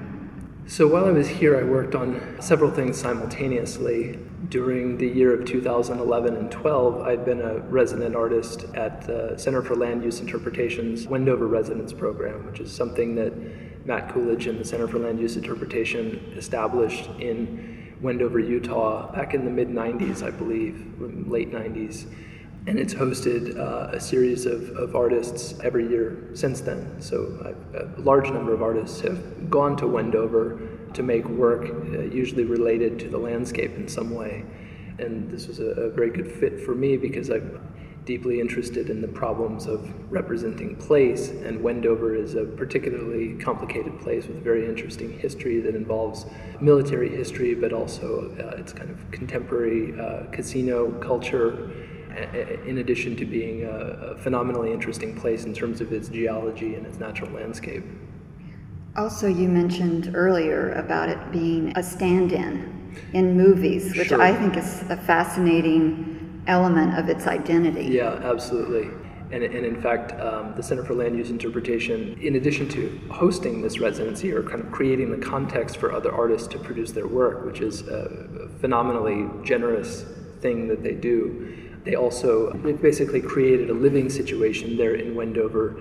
So 0.69 0.85
while 0.85 1.05
I 1.05 1.11
was 1.11 1.27
here, 1.27 1.57
I 1.57 1.63
worked 1.63 1.95
on 1.95 2.37
several 2.39 2.69
things 2.69 2.95
simultaneously. 2.95 4.19
During 4.49 4.99
the 4.99 5.07
year 5.07 5.33
of 5.33 5.47
2011 5.47 6.35
and 6.35 6.51
12, 6.51 7.01
I'd 7.01 7.25
been 7.25 7.41
a 7.41 7.57
resident 7.61 8.15
artist 8.15 8.65
at 8.75 9.01
the 9.01 9.35
Center 9.35 9.63
for 9.63 9.75
Land 9.75 10.03
Use 10.03 10.19
Interpretation's 10.19 11.07
Wendover 11.07 11.47
Residence 11.47 11.91
Program, 11.91 12.45
which 12.45 12.59
is 12.59 12.71
something 12.71 13.15
that 13.15 13.33
Matt 13.87 14.13
Coolidge 14.13 14.45
and 14.45 14.59
the 14.59 14.63
Center 14.63 14.87
for 14.87 14.99
Land 14.99 15.19
Use 15.19 15.37
Interpretation 15.37 16.33
established 16.37 17.09
in 17.19 17.95
Wendover, 17.99 18.37
Utah, 18.39 19.11
back 19.11 19.33
in 19.33 19.45
the 19.45 19.51
mid 19.51 19.69
90s, 19.69 20.21
I 20.21 20.29
believe, 20.29 20.85
late 20.99 21.51
90s 21.51 22.05
and 22.69 22.77
it's 22.77 22.93
hosted 22.93 23.57
uh, 23.57 23.97
a 23.97 23.99
series 23.99 24.45
of, 24.45 24.69
of 24.77 24.95
artists 24.95 25.59
every 25.63 25.89
year 25.89 26.29
since 26.35 26.61
then. 26.61 27.01
So 27.01 27.55
a 27.73 27.99
large 27.99 28.29
number 28.29 28.53
of 28.53 28.61
artists 28.61 29.01
have 29.01 29.49
gone 29.49 29.75
to 29.77 29.87
Wendover 29.87 30.61
to 30.93 31.01
make 31.01 31.27
work, 31.27 31.67
uh, 31.67 32.01
usually 32.01 32.43
related 32.43 32.99
to 32.99 33.09
the 33.09 33.17
landscape 33.17 33.75
in 33.75 33.87
some 33.87 34.11
way. 34.11 34.45
And 34.99 35.31
this 35.31 35.47
was 35.47 35.59
a, 35.59 35.71
a, 35.87 35.89
very 35.89 36.11
good 36.11 36.31
fit 36.31 36.61
for 36.61 36.75
me 36.75 36.95
because 36.95 37.31
I'm 37.31 37.59
deeply 38.05 38.39
interested 38.39 38.91
in 38.91 39.01
the 39.01 39.07
problems 39.07 39.65
of 39.65 39.89
representing 40.11 40.75
place, 40.75 41.29
and 41.29 41.63
Wendover 41.63 42.15
is 42.15 42.35
a 42.35 42.43
particularly 42.43 43.35
complicated 43.35 43.99
place 43.99 44.27
with 44.27 44.37
a 44.37 44.41
very 44.41 44.67
interesting 44.67 45.17
history 45.17 45.59
that 45.61 45.75
involves 45.75 46.27
military 46.59 47.09
history, 47.09 47.55
but 47.55 47.73
also 47.73 48.31
uh, 48.39 48.59
its 48.59 48.73
kind 48.73 48.91
of 48.91 49.09
contemporary 49.11 49.99
uh, 49.99 50.25
casino 50.31 50.91
culture 50.99 51.71
in 52.65 52.79
addition 52.79 53.15
to 53.15 53.25
being 53.25 53.65
a, 53.65 54.15
phenomenally 54.19 54.71
interesting 54.71 55.15
place 55.15 55.45
in 55.45 55.53
terms 55.53 55.81
of 55.81 55.93
its 55.93 56.09
geology 56.09 56.75
and 56.75 56.85
its 56.85 56.99
natural 56.99 57.31
landscape. 57.31 57.83
Also, 58.97 59.27
you 59.27 59.47
mentioned 59.47 60.11
earlier 60.13 60.73
about 60.73 61.09
it 61.09 61.31
being 61.31 61.71
a 61.77 61.83
stand 61.83 62.31
in 62.33 62.75
in 63.13 63.37
movies, 63.37 63.95
which 63.95 64.09
sure. 64.09 64.21
I 64.21 64.33
think 64.33 64.57
is 64.57 64.83
a 64.89 64.97
fascinating 64.97 66.43
element 66.47 66.97
of 66.97 67.07
its 67.07 67.27
identity. 67.27 67.85
Yeah, 67.85 68.19
absolutely. 68.23 68.89
And, 69.31 69.43
and 69.43 69.65
in 69.65 69.79
fact, 69.79 70.19
um, 70.19 70.55
the 70.55 70.63
Center 70.63 70.83
for 70.83 70.95
Land 70.95 71.15
Use 71.15 71.29
Interpretation, 71.29 72.17
in 72.19 72.35
addition 72.35 72.67
to 72.69 72.99
hosting 73.11 73.61
this 73.61 73.79
residency 73.79 74.31
or 74.31 74.41
kind 74.41 74.61
of 74.61 74.71
creating 74.71 75.11
the 75.11 75.23
context 75.23 75.77
for 75.77 75.93
other 75.93 76.11
artists 76.11 76.47
to 76.47 76.57
produce 76.57 76.91
their 76.91 77.07
work, 77.07 77.45
which 77.45 77.61
is 77.61 77.87
a 77.87 78.49
phenomenally 78.59 79.29
generous 79.43 80.03
thing 80.41 80.67
that 80.67 80.81
they 80.81 80.95
do, 80.95 81.68
they 81.89 81.95
also 81.95 82.53
basically 82.81 83.19
created 83.19 83.71
a 83.71 83.73
living 83.73 84.11
situation 84.11 84.77
there 84.77 84.93
in 84.93 85.15
Wendover, 85.15 85.71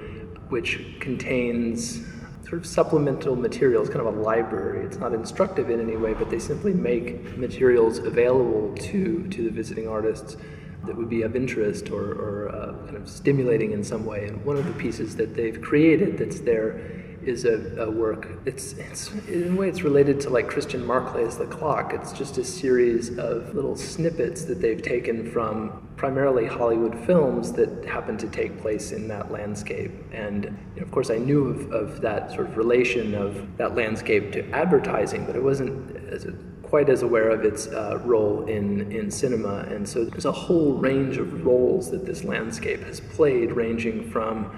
which 0.49 0.99
contains 1.01 2.01
sort 2.45 2.55
of 2.55 2.65
supplemental 2.65 3.37
materials, 3.37 3.91
kind 3.91 4.01
of 4.01 4.07
a 4.07 4.21
library. 4.23 4.87
It's 4.87 4.97
not 4.97 5.13
instructive 5.13 5.69
in 5.69 5.81
any 5.81 5.99
way, 5.99 6.15
but 6.15 6.31
they 6.31 6.39
simply 6.39 6.73
make 6.73 7.37
materials 7.37 7.99
available 7.99 8.75
to, 8.75 9.29
to 9.29 9.43
the 9.43 9.51
visiting 9.51 9.87
artists 9.87 10.39
that 10.87 10.97
would 10.97 11.11
be 11.11 11.23
of 11.23 11.37
interest 11.37 11.91
or, 11.91 12.13
or 12.13 12.49
uh, 12.49 12.73
kind 12.87 12.97
of 12.97 13.07
stimulating 13.07 13.73
in 13.73 13.85
some 13.85 14.07
way. 14.07 14.29
And 14.29 14.43
one 14.47 14.57
of 14.57 14.65
the 14.65 14.73
pieces 14.73 15.15
that 15.17 15.35
they've 15.35 15.61
created 15.61 16.17
that's 16.17 16.41
there 16.41 16.81
is 17.23 17.45
a, 17.45 17.83
a, 17.83 17.91
work. 17.91 18.29
It's, 18.45 18.73
it's 18.73 19.11
in 19.29 19.53
a 19.53 19.57
way 19.57 19.69
it's 19.69 19.83
related 19.83 20.21
to 20.23 20.31
like 20.31 20.49
Christian 20.49 20.85
Marclay's 20.85 21.37
The 21.37 21.47
Clock. 21.47 21.93
It's 21.93 22.13
just 22.13 22.39
a 22.39 22.45
series 22.45 23.19
of 23.19 23.55
little 23.55 23.77
snippets 23.77 24.45
that 24.45 24.61
they've 24.61 24.83
taken 24.83 25.31
from 25.31 25.89
primarily 25.97 26.47
Hollywood 26.47 26.99
films 27.07 27.53
that 27.53 27.85
happen 27.85 28.17
to 28.19 28.29
take 28.29 28.61
place 28.61 28.93
in 28.93 29.09
that 29.09 29.33
landscape. 29.33 29.91
And 30.13 30.45
you 30.45 30.81
know, 30.81 30.83
of 30.83 30.91
course, 30.91 31.11
I 31.11 31.19
knew 31.19 31.49
of, 31.49 31.73
of, 31.73 32.01
that 32.03 32.31
sort 32.31 32.47
of 32.47 32.57
relation 32.57 33.15
of 33.15 33.57
that 33.57 33.75
landscape 33.75 34.33
to 34.33 34.49
advertising, 34.51 35.27
but 35.27 35.35
I 35.35 35.41
wasn't 35.41 35.97
as 36.07 36.25
a, 36.25 36.33
quite 36.63 36.89
as 36.89 37.03
aware 37.03 37.31
of 37.31 37.45
its 37.45 37.67
uh, 37.67 37.99
role 38.05 38.45
in, 38.47 38.93
in 38.93 39.11
cinema. 39.11 39.67
And 39.71 39.89
so 39.89 40.05
there's 40.05 40.27
a 40.27 40.33
whole 40.33 40.75
range 40.75 41.17
of 41.17 41.45
roles 41.45 41.91
that 41.91 42.07
this 42.07 42.25
landscape 42.25 42.85
has 42.85 43.01
played, 43.01 43.53
ranging 43.53 44.11
from 44.11 44.55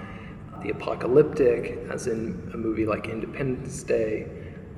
the 0.63 0.69
apocalyptic, 0.69 1.79
as 1.89 2.07
in 2.07 2.51
a 2.53 2.57
movie 2.57 2.85
like 2.85 3.07
Independence 3.07 3.83
Day, 3.83 4.27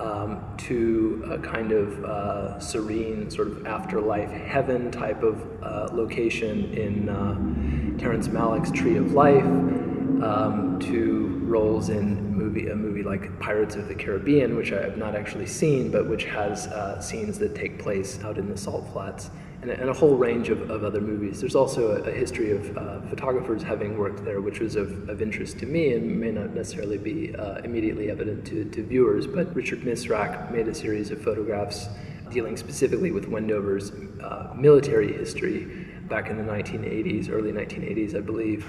um, 0.00 0.42
to 0.58 1.24
a 1.30 1.38
kind 1.38 1.72
of 1.72 2.04
uh, 2.04 2.58
serene, 2.58 3.30
sort 3.30 3.48
of 3.48 3.66
afterlife 3.66 4.30
heaven 4.30 4.90
type 4.90 5.22
of 5.22 5.40
uh, 5.62 5.88
location 5.92 6.72
in 6.72 7.08
uh, 7.08 7.98
Terrence 7.98 8.28
Malick's 8.28 8.70
Tree 8.70 8.96
of 8.96 9.12
Life, 9.12 9.44
um, 9.44 10.78
to 10.80 11.40
roles 11.44 11.88
in 11.90 12.34
movie 12.34 12.68
a 12.68 12.74
movie 12.74 13.02
like 13.02 13.38
Pirates 13.40 13.76
of 13.76 13.88
the 13.88 13.94
Caribbean, 13.94 14.56
which 14.56 14.72
I 14.72 14.80
have 14.82 14.96
not 14.96 15.14
actually 15.14 15.46
seen, 15.46 15.90
but 15.90 16.08
which 16.08 16.24
has 16.24 16.66
uh, 16.68 17.00
scenes 17.00 17.38
that 17.38 17.54
take 17.54 17.78
place 17.78 18.22
out 18.24 18.38
in 18.38 18.48
the 18.48 18.56
salt 18.56 18.90
flats 18.92 19.30
and 19.64 19.72
a, 19.72 19.80
and 19.80 19.88
a 19.88 19.94
whole 19.94 20.14
range 20.14 20.50
of, 20.50 20.70
of 20.70 20.84
other 20.84 21.00
movies. 21.00 21.40
There's 21.40 21.54
also 21.54 21.92
a, 21.92 22.10
a 22.10 22.12
history 22.12 22.50
of 22.50 22.76
uh, 22.76 23.00
photographers 23.08 23.62
having 23.62 23.96
worked 23.96 24.22
there, 24.22 24.42
which 24.42 24.60
was 24.60 24.76
of, 24.76 25.08
of 25.08 25.22
interest 25.22 25.58
to 25.60 25.66
me 25.66 25.94
and 25.94 26.20
may 26.20 26.30
not 26.30 26.50
necessarily 26.54 26.98
be 26.98 27.34
uh, 27.34 27.56
immediately 27.64 28.10
evident 28.10 28.46
to, 28.48 28.66
to 28.66 28.82
viewers. 28.84 29.26
But 29.26 29.54
Richard 29.54 29.80
Misrach 29.80 30.52
made 30.52 30.68
a 30.68 30.74
series 30.74 31.10
of 31.10 31.22
photographs 31.22 31.88
dealing 32.30 32.58
specifically 32.58 33.10
with 33.10 33.24
Wendover's 33.26 33.92
uh, 34.22 34.52
military 34.54 35.14
history 35.14 35.86
back 36.10 36.28
in 36.28 36.36
the 36.36 36.44
1980s, 36.44 37.30
early 37.30 37.50
1980s, 37.50 38.14
I 38.14 38.20
believe. 38.20 38.66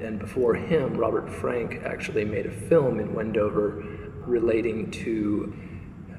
And 0.00 0.18
before 0.18 0.54
him, 0.54 0.96
Robert 0.96 1.28
Frank 1.28 1.82
actually 1.84 2.24
made 2.24 2.46
a 2.46 2.50
film 2.52 3.00
in 3.00 3.14
Wendover 3.14 3.84
relating 4.24 4.90
to 4.92 5.54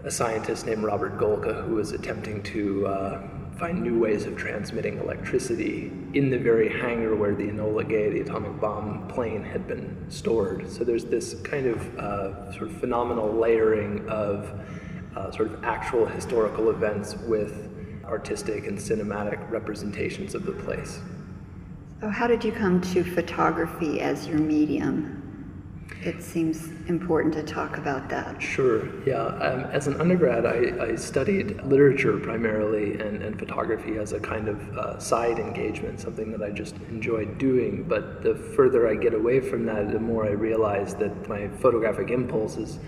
a 0.04 0.12
scientist 0.12 0.68
named 0.68 0.84
Robert 0.84 1.18
Golka 1.18 1.66
who 1.66 1.76
was 1.76 1.94
attempting 1.94 2.44
to 2.44 2.86
uh, 2.88 3.22
find 3.60 3.82
new 3.82 4.00
ways 4.00 4.26
of 4.26 4.38
transmitting 4.38 4.98
electricity 5.00 5.92
in 6.14 6.30
the 6.30 6.38
very 6.38 6.70
hangar 6.70 7.14
where 7.14 7.36
the 7.36 7.44
Enola 7.44 7.88
Gay, 7.88 8.10
the 8.10 8.22
atomic 8.22 8.58
bomb 8.62 9.06
plane, 9.10 9.44
had 9.44 9.68
been 9.68 10.06
stored. 10.10 10.72
So 10.72 10.86
there's 10.86 11.04
this 11.04 11.34
kind 11.42 11.68
of 11.68 12.00
uh, 12.00 12.52
sort 12.54 12.72
of 12.72 12.78
phenomenal 12.78 13.34
layering 13.34 14.08
of 14.08 14.50
uh, 15.16 15.30
sort 15.32 15.52
of 15.52 15.64
actual 15.66 16.06
historical 16.06 16.70
events 16.70 17.16
with 17.28 17.70
artistic 18.06 18.66
and 18.66 18.78
cinematic 18.78 19.52
representations 19.52 20.36
of 20.36 20.46
the 20.46 20.54
place. 20.54 21.02
So, 22.00 22.10
how 22.10 22.28
did 22.28 22.46
you 22.46 22.54
come 22.54 22.80
to 22.94 23.04
photography 23.04 24.00
as 24.00 24.26
your 24.26 24.40
medium? 24.40 25.19
It 26.02 26.24
seems 26.24 26.70
important 26.88 27.34
to 27.34 27.44
talk 27.44 27.78
about 27.78 28.08
that. 28.10 28.42
Sure, 28.42 28.88
yeah. 29.06 29.26
Um, 29.26 29.66
as 29.66 29.88
an 29.88 30.00
undergrad, 30.00 30.46
I, 30.46 30.92
I, 30.92 30.96
studied 30.96 31.62
literature 31.64 32.18
primarily 32.18 32.94
and, 32.94 33.22
and 33.22 33.38
photography 33.38 33.98
as 33.98 34.14
a 34.14 34.20
kind 34.20 34.48
of 34.48 34.78
uh, 34.78 34.98
side 34.98 35.40
engagement, 35.40 36.00
something 36.00 36.32
that 36.32 36.42
I 36.42 36.52
just 36.52 36.76
enjoyed 36.90 37.38
doing. 37.38 37.84
But 37.84 38.24
the 38.24 38.34
further 38.34 38.88
I 38.88 38.96
get 38.96 39.14
away 39.14 39.42
from 39.42 39.66
that, 39.66 39.92
the 39.92 40.00
more 40.00 40.26
I 40.26 40.32
realize 40.32 40.96
that 40.96 41.28
my 41.28 41.50
photographic 41.50 42.12
impulse 42.12 42.56
is, 42.56 42.80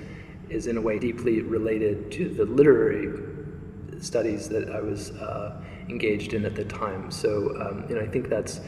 is 0.50 0.68
in 0.68 0.78
a 0.78 0.82
way 0.82 0.98
deeply 0.98 1.42
related 1.42 2.12
to 2.14 2.30
the 2.30 2.46
literary 2.46 3.12
studies 4.00 4.48
that 4.50 4.70
I 4.70 4.80
was 4.80 5.12
uh, 5.12 5.62
engaged 5.90 6.34
in 6.34 6.46
at 6.46 6.56
the 6.56 6.64
time. 6.64 7.12
So, 7.12 7.62
um, 7.62 7.86
you 7.90 7.96
know, 7.96 8.02
I 8.02 8.08
think 8.08 8.30
that's 8.30 8.62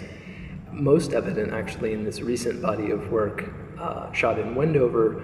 most 0.69 1.13
evident 1.13 1.54
actually 1.54 1.93
in 1.93 2.04
this 2.04 2.19
recent 2.19 2.62
body 2.62 2.91
of 2.91 3.10
work 3.10 3.62
uh, 3.84 4.12
shot 4.13 4.39
in 4.39 4.56
Wendover, 4.56 5.22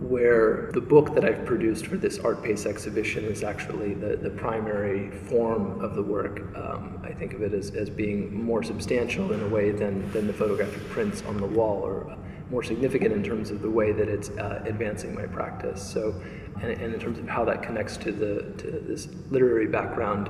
where 0.00 0.70
the 0.72 0.80
book 0.80 1.14
that 1.14 1.24
I've 1.24 1.44
produced 1.46 1.86
for 1.86 1.96
this 1.96 2.18
art 2.18 2.42
pace 2.42 2.66
exhibition 2.66 3.24
is 3.24 3.44
actually 3.44 3.94
the, 3.94 4.16
the 4.16 4.30
primary 4.30 5.10
form 5.10 5.80
of 5.80 5.94
the 5.94 6.02
work. 6.02 6.40
Um, 6.56 7.00
I 7.04 7.12
think 7.12 7.32
of 7.32 7.42
it 7.42 7.54
as, 7.54 7.70
as 7.70 7.88
being 7.88 8.44
more 8.44 8.62
substantial 8.64 9.32
in 9.32 9.40
a 9.40 9.48
way 9.48 9.70
than, 9.70 10.10
than 10.10 10.26
the 10.26 10.32
photographic 10.32 10.82
prints 10.90 11.22
on 11.22 11.36
the 11.36 11.46
wall, 11.46 11.80
or 11.82 12.16
more 12.50 12.64
significant 12.64 13.12
in 13.12 13.22
terms 13.22 13.50
of 13.50 13.62
the 13.62 13.70
way 13.70 13.92
that 13.92 14.08
it's 14.08 14.30
uh, 14.30 14.62
advancing 14.66 15.14
my 15.14 15.26
practice. 15.26 15.80
So, 15.80 16.20
and, 16.60 16.72
and, 16.72 16.94
in 16.94 17.00
terms 17.00 17.18
of 17.18 17.28
how 17.28 17.44
that 17.44 17.62
connects 17.62 17.96
to 17.98 18.12
the 18.12 18.42
to 18.62 18.82
this 18.86 19.08
literary 19.30 19.68
background, 19.68 20.28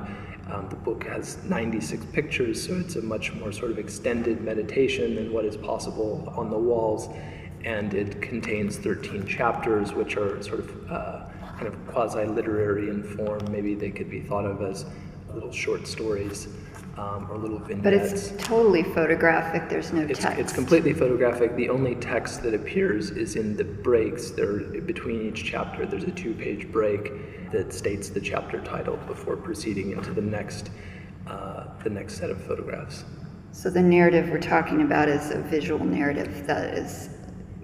um, 0.51 0.69
the 0.69 0.77
book 0.77 1.05
has 1.05 1.43
96 1.45 2.05
pictures, 2.13 2.67
so 2.67 2.77
it's 2.77 2.97
a 2.97 3.03
much 3.03 3.33
more 3.33 3.51
sort 3.51 3.71
of 3.71 3.79
extended 3.79 4.43
meditation 4.43 5.15
than 5.15 5.33
what 5.33 5.45
is 5.45 5.57
possible 5.57 6.33
on 6.37 6.51
the 6.51 6.59
walls. 6.59 7.09
And 7.65 7.95
it 7.95 8.21
contains 8.21 8.77
13 8.77 9.27
chapters, 9.27 9.93
which 9.93 10.17
are 10.17 10.43
sort 10.43 10.61
of 10.61 10.91
uh, 10.91 11.27
kind 11.57 11.67
of 11.67 11.87
quasi 11.87 12.25
literary 12.25 12.91
in 12.91 13.03
form. 13.03 13.41
Maybe 13.51 13.75
they 13.75 13.91
could 13.91 14.11
be 14.11 14.21
thought 14.21 14.45
of 14.45 14.63
as 14.63 14.85
little 15.33 15.53
short 15.53 15.87
stories 15.87 16.49
um, 16.97 17.29
or 17.31 17.39
little 17.39 17.59
vignettes. 17.59 17.83
But 17.83 17.95
it's 17.95 18.45
totally 18.45 18.83
photographic. 18.83 19.69
There's 19.69 19.93
no 19.93 20.03
it's, 20.03 20.21
text. 20.21 20.39
It's 20.39 20.53
completely 20.53 20.93
photographic. 20.93 21.57
The 21.57 21.69
only 21.69 21.97
text 21.97 22.43
that 22.43 22.55
appears 22.55 23.11
is 23.11 23.37
in 23.37 23.57
the 23.57 23.65
breaks. 23.65 24.31
There, 24.31 24.59
between 24.59 25.29
each 25.29 25.45
chapter, 25.45 25.87
there's 25.87 26.05
a 26.05 26.13
two-page 26.13 26.71
break 26.71 27.51
that 27.51 27.73
states 27.73 28.09
the 28.09 28.21
chapter 28.21 28.61
title 28.63 28.97
before 29.07 29.37
proceeding 29.37 29.93
into 29.93 30.13
the 30.13 30.23
next, 30.23 30.71
uh, 31.27 31.67
the 31.83 31.91
next 31.91 32.15
set 32.15 32.31
of 32.31 32.43
photographs. 32.43 33.05
So 33.53 33.71
the 33.71 33.83
narrative 33.83 34.31
we're 34.31 34.41
talking 34.41 34.83
about 34.83 35.09
is 35.09 35.31
a 35.31 35.39
visual 35.39 35.85
narrative 35.85 36.47
that 36.47 36.75
is 36.75 37.11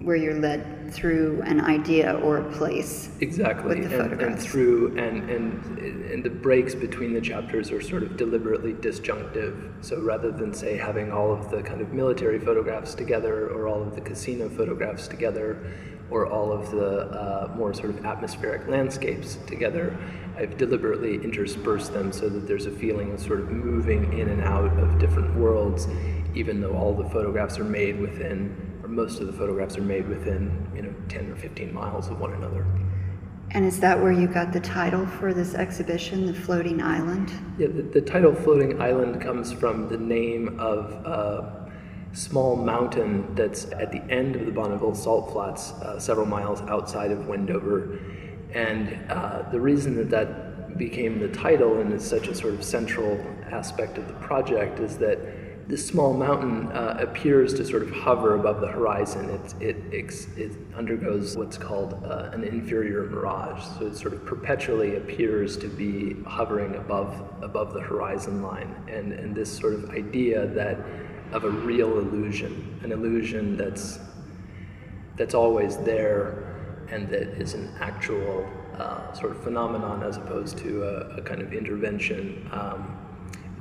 where 0.03 0.15
you're 0.15 0.39
led 0.39 0.91
through 0.91 1.41
an 1.45 1.61
idea 1.61 2.15
or 2.23 2.37
a 2.37 2.51
place. 2.51 3.09
Exactly, 3.21 3.79
with 3.79 3.89
the 3.91 4.01
and, 4.01 4.21
and 4.21 4.39
through 4.39 4.97
and, 4.97 5.29
and 5.29 5.77
and 6.11 6.23
the 6.23 6.29
breaks 6.29 6.75
between 6.75 7.13
the 7.13 7.21
chapters 7.21 7.71
are 7.71 7.81
sort 7.81 8.03
of 8.03 8.17
deliberately 8.17 8.73
disjunctive. 8.73 9.71
So 9.81 10.01
rather 10.01 10.31
than 10.31 10.53
say 10.53 10.77
having 10.77 11.11
all 11.11 11.31
of 11.31 11.49
the 11.49 11.61
kind 11.61 11.81
of 11.81 11.93
military 11.93 12.39
photographs 12.39 12.93
together, 12.95 13.49
or 13.49 13.67
all 13.67 13.81
of 13.81 13.95
the 13.95 14.01
casino 14.01 14.49
photographs 14.49 15.07
together, 15.07 15.65
or 16.09 16.27
all 16.27 16.51
of 16.51 16.71
the 16.71 17.09
uh, 17.11 17.53
more 17.55 17.73
sort 17.73 17.91
of 17.91 18.05
atmospheric 18.05 18.67
landscapes 18.67 19.37
together, 19.47 19.97
I've 20.37 20.57
deliberately 20.57 21.15
interspersed 21.15 21.93
them 21.93 22.11
so 22.11 22.27
that 22.27 22.47
there's 22.47 22.65
a 22.65 22.71
feeling 22.71 23.13
of 23.13 23.19
sort 23.21 23.39
of 23.39 23.49
moving 23.49 24.17
in 24.19 24.29
and 24.29 24.41
out 24.41 24.77
of 24.77 24.99
different 24.99 25.35
worlds, 25.35 25.87
even 26.35 26.59
though 26.59 26.73
all 26.73 26.93
the 26.93 27.09
photographs 27.09 27.57
are 27.59 27.63
made 27.63 27.99
within 27.99 28.70
most 28.91 29.19
of 29.21 29.27
the 29.27 29.33
photographs 29.33 29.77
are 29.77 29.81
made 29.81 30.07
within, 30.07 30.69
you 30.75 30.81
know, 30.81 30.93
10 31.07 31.31
or 31.31 31.35
15 31.35 31.73
miles 31.73 32.09
of 32.09 32.19
one 32.19 32.33
another. 32.33 32.65
And 33.51 33.65
is 33.65 33.79
that 33.79 34.01
where 34.01 34.11
you 34.11 34.27
got 34.27 34.53
the 34.53 34.59
title 34.59 35.05
for 35.05 35.33
this 35.33 35.55
exhibition, 35.55 36.25
The 36.25 36.33
Floating 36.33 36.81
Island? 36.81 37.31
Yeah, 37.57 37.67
the, 37.67 37.81
the 37.81 38.01
title 38.01 38.33
Floating 38.33 38.81
Island 38.81 39.21
comes 39.21 39.51
from 39.51 39.89
the 39.89 39.97
name 39.97 40.59
of 40.59 40.91
a 41.05 41.69
small 42.13 42.55
mountain 42.55 43.33
that's 43.35 43.65
at 43.71 43.91
the 43.91 44.01
end 44.09 44.35
of 44.35 44.45
the 44.45 44.51
Bonneville 44.51 44.95
Salt 44.95 45.31
Flats, 45.31 45.71
uh, 45.73 45.99
several 45.99 46.25
miles 46.25 46.61
outside 46.61 47.11
of 47.11 47.27
Wendover. 47.27 47.99
And 48.53 48.99
uh, 49.09 49.49
the 49.51 49.59
reason 49.59 49.95
that 49.95 50.09
that 50.09 50.77
became 50.77 51.19
the 51.19 51.29
title 51.29 51.79
and 51.79 51.93
is 51.93 52.05
such 52.05 52.27
a 52.27 52.35
sort 52.35 52.53
of 52.53 52.63
central 52.63 53.19
aspect 53.51 53.97
of 53.97 54.07
the 54.07 54.13
project 54.15 54.79
is 54.79 54.97
that 54.97 55.19
this 55.71 55.87
small 55.87 56.13
mountain 56.13 56.69
uh, 56.73 56.97
appears 56.99 57.53
to 57.53 57.63
sort 57.63 57.81
of 57.81 57.89
hover 57.91 58.35
above 58.35 58.59
the 58.59 58.67
horizon. 58.67 59.29
It, 59.61 59.77
it, 59.93 60.27
it 60.37 60.51
undergoes 60.75 61.37
what's 61.37 61.57
called 61.57 61.93
uh, 62.03 62.29
an 62.33 62.43
inferior 62.43 63.09
mirage. 63.09 63.63
So 63.79 63.87
it 63.87 63.95
sort 63.95 64.13
of 64.13 64.25
perpetually 64.25 64.97
appears 64.97 65.55
to 65.57 65.69
be 65.69 66.21
hovering 66.23 66.75
above, 66.75 67.23
above 67.41 67.73
the 67.73 67.79
horizon 67.79 68.43
line. 68.43 68.75
And, 68.89 69.13
and 69.13 69.33
this 69.33 69.49
sort 69.49 69.73
of 69.73 69.91
idea 69.91 70.45
that 70.47 70.77
of 71.31 71.45
a 71.45 71.49
real 71.49 71.99
illusion, 71.99 72.77
an 72.83 72.91
illusion 72.91 73.55
that's, 73.55 73.99
that's 75.15 75.33
always 75.33 75.77
there 75.77 76.83
and 76.89 77.07
that 77.07 77.29
is 77.41 77.53
an 77.53 77.73
actual 77.79 78.45
uh, 78.77 79.13
sort 79.13 79.31
of 79.31 79.41
phenomenon 79.41 80.03
as 80.03 80.17
opposed 80.17 80.57
to 80.57 80.83
a, 80.83 81.19
a 81.19 81.21
kind 81.21 81.41
of 81.41 81.53
intervention. 81.53 82.49
Um, 82.51 82.97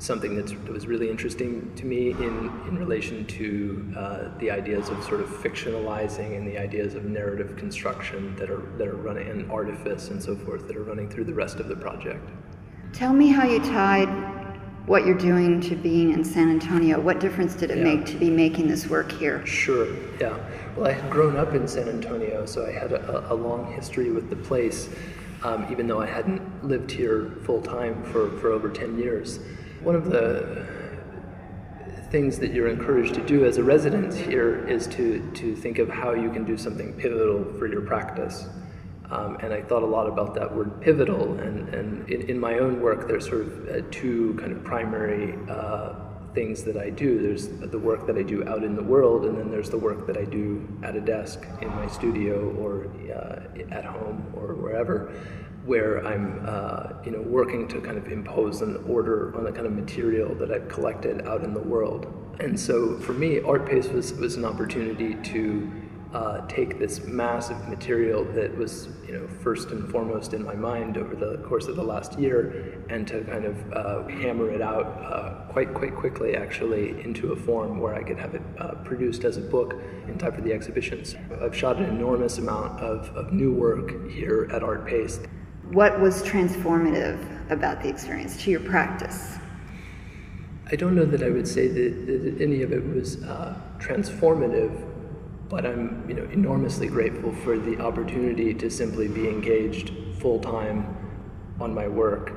something 0.00 0.34
that 0.34 0.72
was 0.72 0.86
really 0.86 1.10
interesting 1.10 1.70
to 1.76 1.84
me 1.84 2.10
in, 2.12 2.50
in 2.66 2.78
relation 2.78 3.26
to 3.26 3.92
uh, 3.96 4.38
the 4.38 4.50
ideas 4.50 4.88
of 4.88 5.02
sort 5.04 5.20
of 5.20 5.28
fictionalizing 5.28 6.36
and 6.36 6.46
the 6.46 6.58
ideas 6.58 6.94
of 6.94 7.04
narrative 7.04 7.54
construction 7.56 8.34
that 8.36 8.50
are 8.50 8.62
that 8.78 8.88
are 8.88 8.96
running 8.96 9.28
and 9.28 9.50
artifice 9.52 10.08
and 10.08 10.22
so 10.22 10.34
forth 10.34 10.66
that 10.66 10.76
are 10.76 10.84
running 10.84 11.08
through 11.08 11.24
the 11.24 11.34
rest 11.34 11.60
of 11.60 11.68
the 11.68 11.76
project. 11.76 12.30
Tell 12.92 13.12
me 13.12 13.28
how 13.28 13.44
you 13.44 13.60
tied 13.60 14.08
what 14.86 15.06
you're 15.06 15.18
doing 15.18 15.60
to 15.60 15.76
being 15.76 16.12
in 16.12 16.24
San 16.24 16.50
Antonio. 16.50 16.98
What 16.98 17.20
difference 17.20 17.54
did 17.54 17.70
it 17.70 17.78
yeah. 17.78 17.84
make 17.84 18.06
to 18.06 18.16
be 18.16 18.30
making 18.30 18.68
this 18.68 18.88
work 18.88 19.12
here? 19.12 19.44
Sure. 19.46 19.86
Yeah. 20.18 20.36
Well, 20.76 20.86
I 20.86 20.92
had 20.92 21.10
grown 21.10 21.36
up 21.36 21.54
in 21.54 21.68
San 21.68 21.88
Antonio, 21.88 22.46
so 22.46 22.66
I 22.66 22.72
had 22.72 22.92
a, 22.92 23.32
a 23.32 23.34
long 23.34 23.72
history 23.72 24.10
with 24.10 24.30
the 24.30 24.36
place, 24.36 24.88
um, 25.44 25.66
even 25.70 25.86
though 25.86 26.00
I 26.00 26.06
hadn't 26.06 26.66
lived 26.66 26.90
here 26.90 27.30
full 27.44 27.60
time 27.60 28.02
for, 28.04 28.30
for 28.38 28.50
over 28.50 28.70
10 28.70 28.98
years. 28.98 29.38
One 29.82 29.94
of 29.94 30.10
the 30.10 30.66
things 32.10 32.38
that 32.40 32.52
you're 32.52 32.68
encouraged 32.68 33.14
to 33.14 33.24
do 33.24 33.46
as 33.46 33.56
a 33.56 33.64
resident 33.64 34.12
here 34.12 34.68
is 34.68 34.86
to, 34.88 35.26
to 35.32 35.56
think 35.56 35.78
of 35.78 35.88
how 35.88 36.12
you 36.12 36.30
can 36.30 36.44
do 36.44 36.58
something 36.58 36.92
pivotal 36.92 37.44
for 37.58 37.66
your 37.66 37.80
practice. 37.80 38.46
Um, 39.10 39.38
and 39.40 39.54
I 39.54 39.62
thought 39.62 39.82
a 39.82 39.86
lot 39.86 40.06
about 40.06 40.34
that 40.34 40.54
word 40.54 40.82
pivotal. 40.82 41.32
And, 41.40 41.72
and 41.74 42.10
in, 42.10 42.28
in 42.28 42.38
my 42.38 42.58
own 42.58 42.82
work, 42.82 43.08
there's 43.08 43.26
sort 43.26 43.40
of 43.40 43.68
uh, 43.68 43.80
two 43.90 44.36
kind 44.38 44.52
of 44.52 44.62
primary 44.64 45.38
uh, 45.48 45.94
things 46.34 46.62
that 46.64 46.76
I 46.76 46.90
do. 46.90 47.22
There's 47.22 47.48
the 47.48 47.78
work 47.78 48.06
that 48.06 48.18
I 48.18 48.22
do 48.22 48.46
out 48.46 48.62
in 48.62 48.76
the 48.76 48.82
world, 48.82 49.24
and 49.24 49.38
then 49.38 49.50
there's 49.50 49.70
the 49.70 49.78
work 49.78 50.06
that 50.06 50.18
I 50.18 50.24
do 50.24 50.68
at 50.82 50.94
a 50.94 51.00
desk 51.00 51.46
in 51.62 51.68
my 51.68 51.86
studio 51.86 52.54
or 52.56 52.86
uh, 53.10 53.74
at 53.74 53.86
home 53.86 54.30
or 54.36 54.54
wherever 54.54 55.10
where 55.64 56.05
I'm, 56.07 56.42
uh, 56.46 56.92
you 57.05 57.11
know, 57.11 57.20
working 57.20 57.68
to 57.68 57.81
kind 57.81 57.99
of 57.99 58.11
impose 58.11 58.62
an 58.62 58.83
order 58.88 59.37
on 59.37 59.44
the 59.44 59.53
kind 59.53 59.66
of 59.66 59.73
material 59.73 60.35
that 60.37 60.51
I've 60.51 60.68
collected 60.68 61.27
out 61.27 61.44
in 61.44 61.53
the 61.53 61.61
world. 61.61 62.12
And 62.40 62.59
so 62.59 62.99
for 62.99 63.12
me, 63.12 63.40
Art 63.40 63.66
Pace 63.66 63.88
was, 63.88 64.14
was 64.14 64.37
an 64.37 64.44
opportunity 64.46 65.14
to 65.14 65.70
uh, 66.14 66.44
take 66.49 66.79
this 66.79 67.05
massive 67.05 67.68
material 67.68 68.25
that 68.25 68.57
was, 68.57 68.88
you 69.07 69.12
know, 69.12 69.29
first 69.29 69.70
and 69.70 69.88
foremost 69.90 70.33
in 70.33 70.42
my 70.42 70.55
mind 70.55 70.96
over 70.96 71.14
the 71.14 71.37
course 71.46 71.66
of 71.66 71.77
the 71.77 71.83
last 71.83 72.18
year, 72.18 72.83
and 72.88 73.07
to 73.07 73.23
kind 73.25 73.44
of 73.44 73.73
uh, 73.73 74.09
hammer 74.09 74.51
it 74.51 74.61
out 74.61 74.87
uh, 75.05 75.53
quite, 75.53 75.73
quite 75.73 75.94
quickly, 75.94 76.35
actually, 76.35 77.01
into 77.03 77.33
a 77.33 77.37
form 77.37 77.79
where 77.79 77.94
I 77.94 78.03
could 78.03 78.18
have 78.18 78.35
it 78.35 78.42
uh, 78.59 78.75
produced 78.77 79.25
as 79.25 79.37
a 79.37 79.40
book 79.40 79.75
in 80.09 80.18
time 80.18 80.33
for 80.33 80.40
the 80.40 80.53
exhibitions. 80.53 81.14
I've 81.40 81.55
shot 81.55 81.77
an 81.77 81.85
enormous 81.85 82.38
amount 82.38 82.81
of, 82.81 83.14
of 83.14 83.33
new 83.33 83.53
work 83.53 84.11
here 84.11 84.49
at 84.53 84.64
Art 84.64 84.87
Pace 84.87 85.20
what 85.72 86.00
was 86.00 86.22
transformative 86.22 87.50
about 87.50 87.83
the 87.83 87.88
experience 87.88 88.42
to 88.42 88.50
your 88.50 88.61
practice? 88.61 89.37
I 90.70 90.76
don't 90.76 90.94
know 90.94 91.04
that 91.04 91.22
I 91.22 91.30
would 91.30 91.46
say 91.46 91.68
that, 91.68 92.06
that 92.06 92.40
any 92.40 92.62
of 92.62 92.72
it 92.72 92.85
was 92.85 93.22
uh, 93.22 93.56
transformative, 93.78 94.85
but 95.48 95.64
I'm 95.66 96.04
you 96.09 96.14
know 96.14 96.24
enormously 96.33 96.88
grateful 96.88 97.33
for 97.33 97.59
the 97.59 97.80
opportunity 97.80 98.54
to 98.54 98.70
simply 98.70 99.09
be 99.09 99.28
engaged 99.28 99.92
full 100.18 100.40
time 100.40 100.96
on 101.61 101.74
my 101.74 101.88
work 101.88 102.33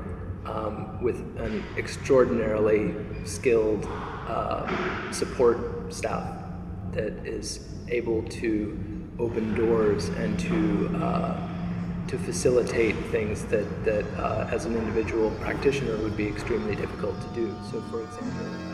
um, 0.46 1.02
with 1.02 1.18
an 1.38 1.64
extraordinarily 1.78 2.94
skilled 3.26 3.86
uh, 4.28 5.12
support 5.12 5.94
staff 5.94 6.38
that 6.92 7.14
is 7.26 7.70
able 7.88 8.24
to 8.24 8.80
open 9.20 9.54
doors 9.56 10.10
and 10.10 10.40
to 10.40 10.98
uh, 10.98 11.43
to 12.08 12.18
facilitate 12.18 12.96
things 13.12 13.46
that, 13.46 13.86
that 13.86 14.06
uh, 14.18 14.48
as 14.52 14.66
an 14.66 14.76
individual 14.76 15.32
practitioner 15.42 15.98
would 15.98 16.18
be 16.18 16.28
extremely 16.28 16.76
difficult 16.76 17.20
to 17.22 17.28
do. 17.30 17.56
So, 17.72 17.82
for 17.90 18.02
example, 18.02 18.74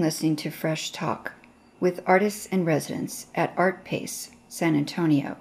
listening 0.00 0.36
to 0.36 0.50
Fresh 0.50 0.92
Talk 0.92 1.32
with 1.80 2.00
artists 2.06 2.46
and 2.52 2.64
residents 2.66 3.26
at 3.34 3.56
Artpace, 3.56 4.30
San 4.48 4.76
Antonio. 4.76 5.36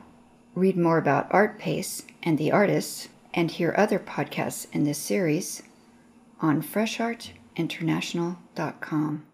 Read 0.56 0.78
more 0.78 0.98
about 0.98 1.30
Artpace 1.30 2.04
and 2.24 2.38
the 2.38 2.52
artists 2.52 3.08
and 3.34 3.52
hear 3.52 3.74
other 3.78 4.00
podcasts 4.00 4.68
in 4.74 4.84
this 4.84 4.98
series 4.98 5.64
on 6.42 6.62
freshartinternational.com. 6.62 9.26